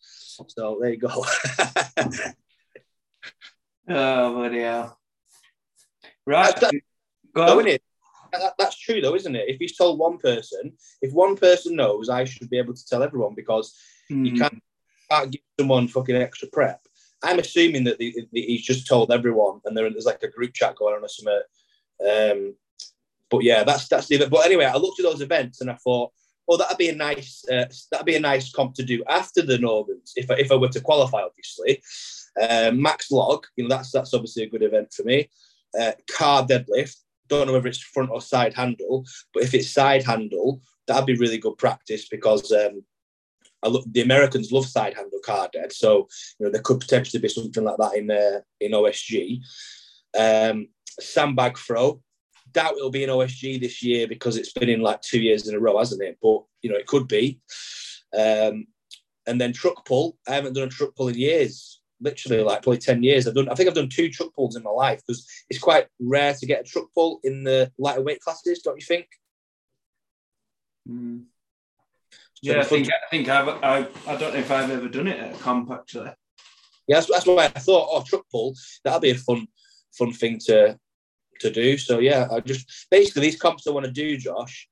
So 0.47 0.77
there 0.79 0.91
you 0.91 0.97
go. 0.97 1.25
Oh, 3.91 4.33
bloody 4.35 4.57
yeah 4.57 4.91
Right. 6.27 6.53
Go 7.33 7.59
on. 7.59 7.79
That- 8.31 8.55
that's 8.57 8.77
true, 8.77 9.01
though, 9.01 9.15
isn't 9.15 9.35
it? 9.35 9.49
If 9.49 9.57
he's 9.59 9.77
told 9.77 9.99
one 9.99 10.17
person, 10.17 10.73
if 11.01 11.11
one 11.13 11.35
person 11.35 11.75
knows, 11.75 12.09
I 12.09 12.23
should 12.25 12.49
be 12.49 12.57
able 12.57 12.73
to 12.73 12.85
tell 12.85 13.03
everyone 13.03 13.35
because 13.35 13.77
you 14.09 14.31
Hmm. 14.31 14.37
can't, 14.37 14.63
can't 15.09 15.31
give 15.31 15.41
someone 15.59 15.87
fucking 15.87 16.15
extra 16.15 16.47
prep. 16.49 16.81
I'm 17.21 17.39
assuming 17.39 17.83
that 17.85 17.97
the, 17.97 18.15
the, 18.31 18.41
he's 18.41 18.63
just 18.63 18.87
told 18.87 19.11
everyone, 19.11 19.59
and 19.65 19.75
there, 19.75 19.89
there's 19.89 20.05
like 20.05 20.23
a 20.23 20.29
group 20.29 20.53
chat 20.53 20.75
going 20.75 20.95
on 20.95 21.03
or 21.03 21.09
something. 21.09 21.41
Um, 22.09 22.55
but 23.29 23.43
yeah, 23.43 23.63
that's 23.63 23.87
that's 23.87 24.07
the. 24.07 24.25
But 24.25 24.45
anyway, 24.45 24.65
I 24.65 24.77
looked 24.77 24.99
at 24.99 25.03
those 25.03 25.21
events 25.21 25.59
and 25.61 25.69
I 25.69 25.75
thought, 25.75 26.11
oh, 26.47 26.57
that'd 26.57 26.77
be 26.77 26.89
a 26.89 26.95
nice 26.95 27.43
uh, 27.51 27.65
that'd 27.91 28.05
be 28.05 28.15
a 28.15 28.19
nice 28.21 28.51
comp 28.51 28.73
to 28.75 28.83
do 28.83 29.03
after 29.07 29.41
the 29.41 29.57
Northerns 29.57 30.13
if 30.15 30.31
I, 30.31 30.35
if 30.35 30.51
I 30.51 30.55
were 30.55 30.69
to 30.69 30.81
qualify, 30.81 31.21
obviously. 31.21 31.81
Um, 32.41 32.81
max 32.81 33.11
log, 33.11 33.45
you 33.57 33.63
know, 33.65 33.69
that's 33.75 33.91
that's 33.91 34.13
obviously 34.13 34.43
a 34.43 34.49
good 34.49 34.63
event 34.63 34.93
for 34.93 35.03
me. 35.03 35.29
Uh, 35.79 35.91
car 36.09 36.47
deadlift, 36.47 36.95
don't 37.29 37.47
know 37.47 37.53
whether 37.53 37.67
it's 37.67 37.79
front 37.79 38.09
or 38.11 38.21
side 38.21 38.53
handle, 38.53 39.05
but 39.33 39.43
if 39.43 39.53
it's 39.53 39.69
side 39.69 40.03
handle, 40.03 40.61
that'd 40.87 41.05
be 41.05 41.15
really 41.15 41.37
good 41.37 41.57
practice 41.57 42.07
because 42.09 42.51
um, 42.51 42.83
look, 43.63 43.85
the 43.91 44.01
Americans 44.01 44.51
love 44.51 44.65
side 44.65 44.95
handle 44.95 45.19
car 45.23 45.49
dead, 45.53 45.71
so 45.71 46.07
you 46.39 46.45
know 46.45 46.51
there 46.51 46.61
could 46.61 46.79
potentially 46.79 47.21
be 47.21 47.29
something 47.29 47.63
like 47.63 47.77
that 47.77 47.95
in 47.95 48.11
uh, 48.11 48.41
in 48.59 48.71
OSG. 48.71 49.41
Um, 50.17 50.69
sandbag 50.99 51.57
throw, 51.57 52.01
doubt 52.51 52.77
it'll 52.77 52.89
be 52.89 53.03
in 53.03 53.09
OSG 53.09 53.59
this 53.59 53.83
year 53.83 54.07
because 54.07 54.37
it's 54.37 54.53
been 54.53 54.69
in 54.69 54.81
like 54.81 55.01
two 55.01 55.21
years 55.21 55.47
in 55.47 55.55
a 55.55 55.59
row, 55.59 55.77
hasn't 55.77 56.03
it? 56.03 56.17
But 56.21 56.43
you 56.61 56.69
know 56.69 56.77
it 56.77 56.87
could 56.87 57.07
be. 57.07 57.39
Um, 58.17 58.67
and 59.27 59.39
then 59.39 59.53
truck 59.53 59.85
pull. 59.85 60.17
I 60.27 60.33
haven't 60.33 60.53
done 60.53 60.67
a 60.67 60.71
truck 60.71 60.95
pull 60.95 61.09
in 61.09 61.15
years, 61.15 61.78
literally 62.01 62.43
like 62.43 62.63
probably 62.63 62.79
ten 62.79 63.03
years. 63.03 63.27
I've 63.27 63.35
done. 63.35 63.49
I 63.49 63.55
think 63.55 63.69
I've 63.69 63.75
done 63.75 63.89
two 63.89 64.09
truck 64.09 64.33
pulls 64.33 64.55
in 64.55 64.63
my 64.63 64.71
life 64.71 65.01
because 65.05 65.27
it's 65.49 65.59
quite 65.59 65.87
rare 65.99 66.33
to 66.33 66.45
get 66.45 66.61
a 66.61 66.63
truck 66.63 66.85
pull 66.93 67.19
in 67.23 67.43
the 67.43 67.71
lighter 67.77 68.01
weight 68.01 68.21
classes, 68.21 68.61
don't 68.61 68.79
you 68.79 68.85
think? 68.85 69.07
Mm. 70.87 71.25
Yeah, 72.41 72.59
I 72.59 72.63
think 72.63 72.87
I 72.87 73.09
think 73.09 73.27
I've 73.27 73.47
I, 73.47 73.87
I 74.07 74.15
don't 74.15 74.33
know 74.33 74.39
if 74.39 74.51
I've 74.51 74.69
ever 74.69 74.87
done 74.87 75.07
it 75.07 75.19
at 75.19 75.35
a 75.35 75.37
comp 75.37 75.71
actually. 75.71 76.11
Yeah, 76.87 76.95
that's, 76.95 77.07
that's 77.07 77.27
why 77.27 77.45
I 77.45 77.49
thought, 77.49 77.89
oh, 77.91 78.03
truck 78.03 78.23
pull, 78.31 78.55
that'll 78.83 78.99
be 78.99 79.11
a 79.11 79.15
fun 79.15 79.47
fun 79.93 80.13
thing 80.13 80.39
to 80.45 80.77
to 81.41 81.51
do. 81.51 81.77
So 81.77 81.99
yeah, 81.99 82.27
I 82.31 82.39
just 82.39 82.87
basically 82.89 83.23
these 83.23 83.39
comps 83.39 83.67
I 83.67 83.71
want 83.71 83.85
to 83.85 83.91
do, 83.91 84.17
Josh, 84.17 84.67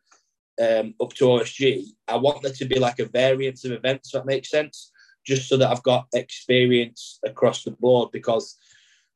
um, 0.61 0.93
up 1.01 1.13
to 1.13 1.25
OSG, 1.25 1.85
I 2.07 2.15
want 2.15 2.41
there 2.41 2.53
to 2.53 2.65
be 2.65 2.79
like 2.79 2.99
a 2.99 3.05
variance 3.05 3.65
of 3.65 3.71
events, 3.71 4.11
that 4.11 4.25
makes 4.25 4.49
sense, 4.49 4.91
just 5.27 5.49
so 5.49 5.57
that 5.57 5.69
I've 5.69 5.83
got 5.83 6.07
experience 6.13 7.19
across 7.25 7.63
the 7.63 7.71
board 7.71 8.11
because 8.11 8.57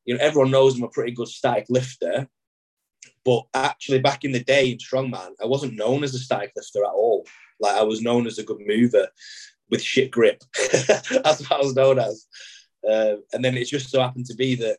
you 0.06 0.14
know 0.14 0.22
everyone 0.22 0.52
knows 0.52 0.78
I'm 0.78 0.84
a 0.84 0.90
pretty 0.90 1.14
good 1.14 1.30
static 1.30 1.66
lifter. 1.70 2.28
But 3.24 3.44
actually, 3.54 4.00
back 4.00 4.26
in 4.26 4.32
the 4.32 4.44
day 4.44 4.72
in 4.72 4.78
strongman, 4.78 5.32
I 5.42 5.46
wasn't 5.46 5.78
known 5.78 6.04
as 6.04 6.14
a 6.14 6.20
static 6.20 6.52
lifter 6.56 6.84
at 6.84 6.92
all. 6.92 7.26
Like 7.60 7.76
I 7.76 7.84
was 7.84 8.02
known 8.02 8.28
as 8.28 8.38
a 8.38 8.44
good 8.44 8.62
mover 8.66 9.08
with 9.70 9.82
shit 9.82 10.12
grip. 10.12 10.44
That's 10.72 11.42
what 11.42 11.52
I 11.52 11.58
was 11.60 11.76
known 11.76 11.98
as. 11.98 12.28
Uh, 12.88 13.16
and 13.32 13.46
then 13.46 13.56
it 13.56 13.66
just 13.66 13.90
so 13.90 14.02
happened 14.02 14.26
to 14.26 14.36
be 14.36 14.56
that 14.56 14.78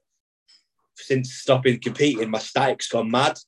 since 0.97 1.33
stopping 1.33 1.81
competing, 1.81 2.31
my 2.31 2.38
static's 2.38 2.88
gone 2.88 3.11
mad, 3.11 3.38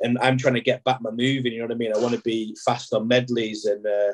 and 0.00 0.18
I'm 0.20 0.38
trying 0.38 0.54
to 0.54 0.60
get 0.60 0.84
back 0.84 1.02
my 1.02 1.10
moving. 1.10 1.52
You 1.52 1.58
know 1.58 1.66
what 1.66 1.74
I 1.74 1.78
mean? 1.78 1.92
I 1.94 1.98
want 1.98 2.14
to 2.14 2.20
be 2.22 2.56
fast 2.64 2.94
on 2.94 3.08
medleys, 3.08 3.66
and 3.66 3.84
uh, 3.84 4.12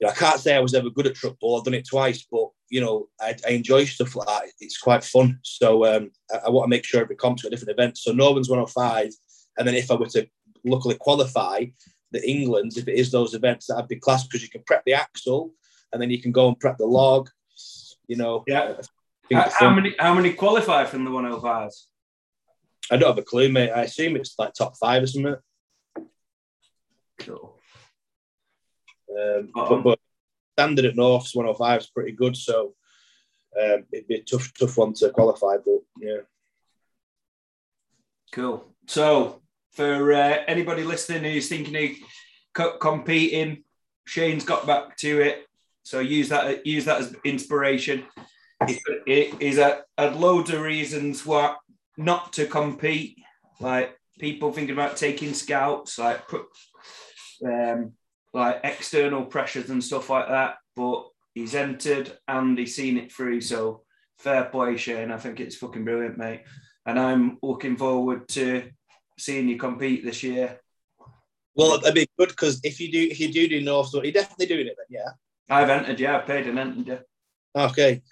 you 0.00 0.06
know, 0.06 0.12
I 0.12 0.14
can't 0.14 0.40
say 0.40 0.54
I 0.54 0.60
was 0.60 0.74
ever 0.74 0.90
good 0.90 1.06
at 1.06 1.14
truck 1.14 1.38
pull. 1.40 1.56
I've 1.56 1.64
done 1.64 1.74
it 1.74 1.86
twice, 1.88 2.26
but 2.30 2.48
you 2.68 2.80
know, 2.80 3.08
I, 3.20 3.34
I 3.46 3.50
enjoy 3.52 3.84
stuff 3.84 4.16
like 4.16 4.26
that. 4.26 4.42
It's 4.60 4.78
quite 4.78 5.04
fun. 5.04 5.38
So 5.42 5.84
um, 5.86 6.10
I, 6.32 6.46
I, 6.46 6.50
want 6.50 6.66
to 6.66 6.68
make 6.68 6.84
sure 6.84 7.00
every 7.00 7.16
comp's 7.16 7.42
got 7.42 7.48
a 7.48 7.50
different 7.50 7.78
event. 7.78 7.96
So 7.96 8.12
Northern's 8.12 8.48
105, 8.48 9.10
and 9.58 9.66
then 9.66 9.74
if 9.74 9.90
I 9.90 9.94
were 9.94 10.06
to 10.06 10.26
luckily 10.64 10.96
qualify 10.96 11.66
the 12.12 12.28
England's, 12.28 12.76
if 12.76 12.88
it 12.88 12.94
is 12.94 13.10
those 13.10 13.34
events, 13.34 13.66
that'd 13.66 13.88
be 13.88 13.96
class 13.96 14.24
because 14.24 14.42
you 14.42 14.50
can 14.50 14.62
prep 14.66 14.84
the 14.84 14.94
axle, 14.94 15.52
and 15.92 16.02
then 16.02 16.10
you 16.10 16.20
can 16.20 16.32
go 16.32 16.48
and 16.48 16.58
prep 16.58 16.76
the 16.78 16.86
log. 16.86 17.30
You 18.06 18.16
know, 18.16 18.44
yeah. 18.46 18.74
How, 19.32 19.50
how 19.58 19.70
many 19.70 19.94
how 19.98 20.14
many 20.14 20.32
qualify 20.32 20.84
from 20.84 21.04
the 21.04 21.10
105s? 21.10 21.86
I 22.90 22.96
don't 22.96 23.08
have 23.08 23.18
a 23.18 23.22
clue, 23.22 23.48
mate. 23.48 23.70
I 23.70 23.82
assume 23.82 24.14
it's 24.14 24.38
like 24.38 24.52
top 24.52 24.76
five 24.76 25.02
or 25.02 25.06
something. 25.06 25.36
Cool. 27.18 27.55
Um, 29.10 29.50
but, 29.54 29.82
but, 29.82 29.98
standard 30.54 30.86
at 30.86 30.96
North's 30.96 31.34
105 31.34 31.80
is 31.80 31.86
pretty 31.88 32.12
good, 32.12 32.34
so 32.34 32.74
um, 33.62 33.84
it'd 33.92 34.08
be 34.08 34.16
a 34.16 34.22
tough, 34.22 34.52
tough 34.58 34.76
one 34.78 34.94
to 34.94 35.10
qualify. 35.10 35.56
But 35.64 35.80
yeah. 36.00 36.20
Cool. 38.32 38.64
So 38.86 39.42
for 39.72 40.12
uh, 40.12 40.38
anybody 40.48 40.82
listening 40.82 41.30
who's 41.30 41.48
thinking 41.48 41.98
of 42.58 42.80
competing, 42.80 43.64
Shane's 44.06 44.44
got 44.44 44.66
back 44.66 44.96
to 44.98 45.20
it. 45.20 45.46
So 45.82 46.00
use 46.00 46.30
that 46.30 46.66
use 46.66 46.86
that 46.86 47.00
as 47.00 47.14
inspiration 47.24 48.04
it 48.60 49.40
is 49.40 49.58
a, 49.58 49.82
a 49.98 50.10
loads 50.10 50.50
of 50.50 50.60
reasons 50.60 51.26
what 51.26 51.58
not 51.96 52.32
to 52.34 52.46
compete. 52.46 53.18
Like 53.60 53.98
people 54.18 54.52
thinking 54.52 54.74
about 54.74 54.96
taking 54.96 55.34
scouts, 55.34 55.98
like 55.98 56.22
um, 57.44 57.92
like 58.36 58.60
external 58.62 59.24
pressures 59.24 59.70
and 59.70 59.82
stuff 59.82 60.10
like 60.10 60.28
that. 60.28 60.56
But 60.76 61.08
he's 61.34 61.54
entered 61.54 62.12
and 62.28 62.56
he's 62.56 62.76
seen 62.76 62.98
it 62.98 63.10
through. 63.10 63.40
So 63.40 63.82
fair 64.18 64.44
play, 64.44 64.76
Shane. 64.76 65.10
I 65.10 65.18
think 65.18 65.40
it's 65.40 65.56
fucking 65.56 65.84
brilliant, 65.84 66.18
mate. 66.18 66.42
And 66.84 67.00
I'm 67.00 67.38
looking 67.42 67.76
forward 67.76 68.28
to 68.28 68.70
seeing 69.18 69.48
you 69.48 69.58
compete 69.58 70.04
this 70.04 70.22
year. 70.22 70.60
Well, 71.56 71.78
that'd 71.78 71.94
be 71.94 72.06
good 72.18 72.28
because 72.28 72.60
if 72.62 72.78
you 72.80 72.92
do, 72.92 73.08
if 73.10 73.18
you 73.18 73.32
do 73.32 73.48
do 73.48 73.62
North, 73.62 73.88
so 73.88 74.02
you're 74.02 74.12
definitely 74.12 74.46
doing 74.46 74.66
it 74.66 74.76
then, 74.76 75.00
yeah. 75.00 75.10
I've 75.48 75.70
entered, 75.70 75.98
yeah. 75.98 76.18
I've 76.18 76.26
paid 76.26 76.46
and 76.46 76.58
entered, 76.58 76.86
yeah. 76.86 77.64
Okay. 77.64 78.02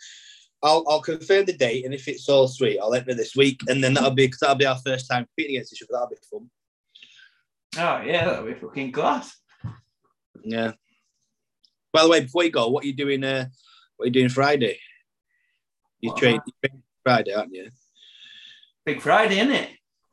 I'll, 0.63 0.83
I'll 0.89 1.03
confirm 1.03 1.45
the 1.45 1.53
date, 1.53 1.85
and 1.85 1.93
if 1.93 2.09
it's 2.09 2.27
all 2.27 2.49
sweet, 2.49 2.79
I'll 2.81 2.95
enter 2.95 3.13
this 3.13 3.37
week, 3.37 3.61
and 3.69 3.85
then 3.85 3.93
that'll 3.93 4.13
be 4.13 4.27
because 4.27 4.41
that'll 4.41 4.57
be 4.57 4.65
our 4.65 4.79
first 4.79 5.11
time 5.11 5.27
competing 5.27 5.57
against 5.57 5.75
each 5.75 5.83
other. 5.83 5.91
That'll 5.93 6.09
be 6.09 6.17
fun. 6.31 6.51
Oh 7.77 8.03
yeah, 8.03 8.25
that'll 8.25 8.47
be 8.47 8.55
fucking 8.55 8.93
class. 8.93 9.37
Yeah. 10.43 10.73
By 11.93 12.03
the 12.03 12.09
way, 12.09 12.21
before 12.21 12.45
you 12.45 12.51
go, 12.51 12.69
what 12.69 12.85
are 12.85 12.87
you 12.87 12.95
doing? 12.95 13.23
Uh, 13.23 13.47
what 13.97 14.05
are 14.05 14.07
you 14.07 14.13
doing 14.13 14.29
Friday? 14.29 14.79
You 16.01 16.15
train, 16.15 16.41
Friday, 17.03 17.33
aren't 17.33 17.55
you? 17.55 17.71
Big 18.85 19.01
Friday, 19.01 19.39
isn't 19.39 19.53
it? 19.53 19.71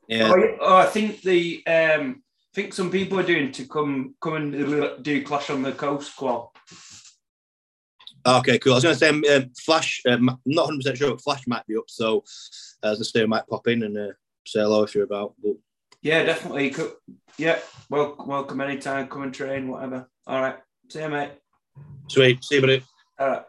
Yeah. 0.07 0.31
Oh, 0.33 0.57
oh, 0.61 0.77
I 0.77 0.85
think 0.85 1.21
the 1.21 1.63
um, 1.67 2.23
I 2.53 2.55
think 2.55 2.73
some 2.73 2.91
people 2.91 3.19
are 3.19 3.23
doing 3.23 3.51
to 3.53 3.65
come 3.65 4.15
come 4.21 4.33
and 4.33 5.03
do 5.03 5.23
Clash 5.23 5.49
on 5.49 5.61
the 5.61 5.71
Coast 5.71 6.15
qual. 6.15 6.53
Okay, 8.25 8.59
cool. 8.59 8.73
I 8.73 8.75
was 8.75 8.83
going 8.83 8.95
to 8.95 8.99
say 8.99 9.09
um, 9.09 9.23
um 9.29 9.51
Flash. 9.57 10.01
Um, 10.07 10.39
not 10.45 10.65
100 10.65 10.77
percent 10.77 10.97
sure, 10.97 11.11
but 11.11 11.21
Flash 11.21 11.47
might 11.47 11.65
be 11.65 11.75
up. 11.77 11.85
So 11.87 12.23
as 12.83 12.99
I 12.99 13.03
say, 13.03 13.23
I 13.23 13.25
might 13.25 13.47
pop 13.47 13.67
in 13.67 13.83
and 13.83 13.97
uh, 13.97 14.13
say 14.45 14.59
hello 14.59 14.83
if 14.83 14.93
you're 14.93 15.05
about. 15.05 15.33
But... 15.43 15.53
Yeah, 16.01 16.23
definitely. 16.23 16.75
Yeah, 17.37 17.59
well, 17.89 18.15
welcome 18.25 18.61
anytime. 18.61 19.07
Come 19.07 19.23
and 19.23 19.33
train, 19.33 19.67
whatever. 19.67 20.09
All 20.27 20.41
right. 20.41 20.57
See 20.89 21.01
you, 21.01 21.09
mate. 21.09 21.31
Sweet. 22.07 22.43
See 22.43 22.55
you, 22.55 22.61
buddy. 22.61 22.83
All 23.19 23.27
right. 23.27 23.43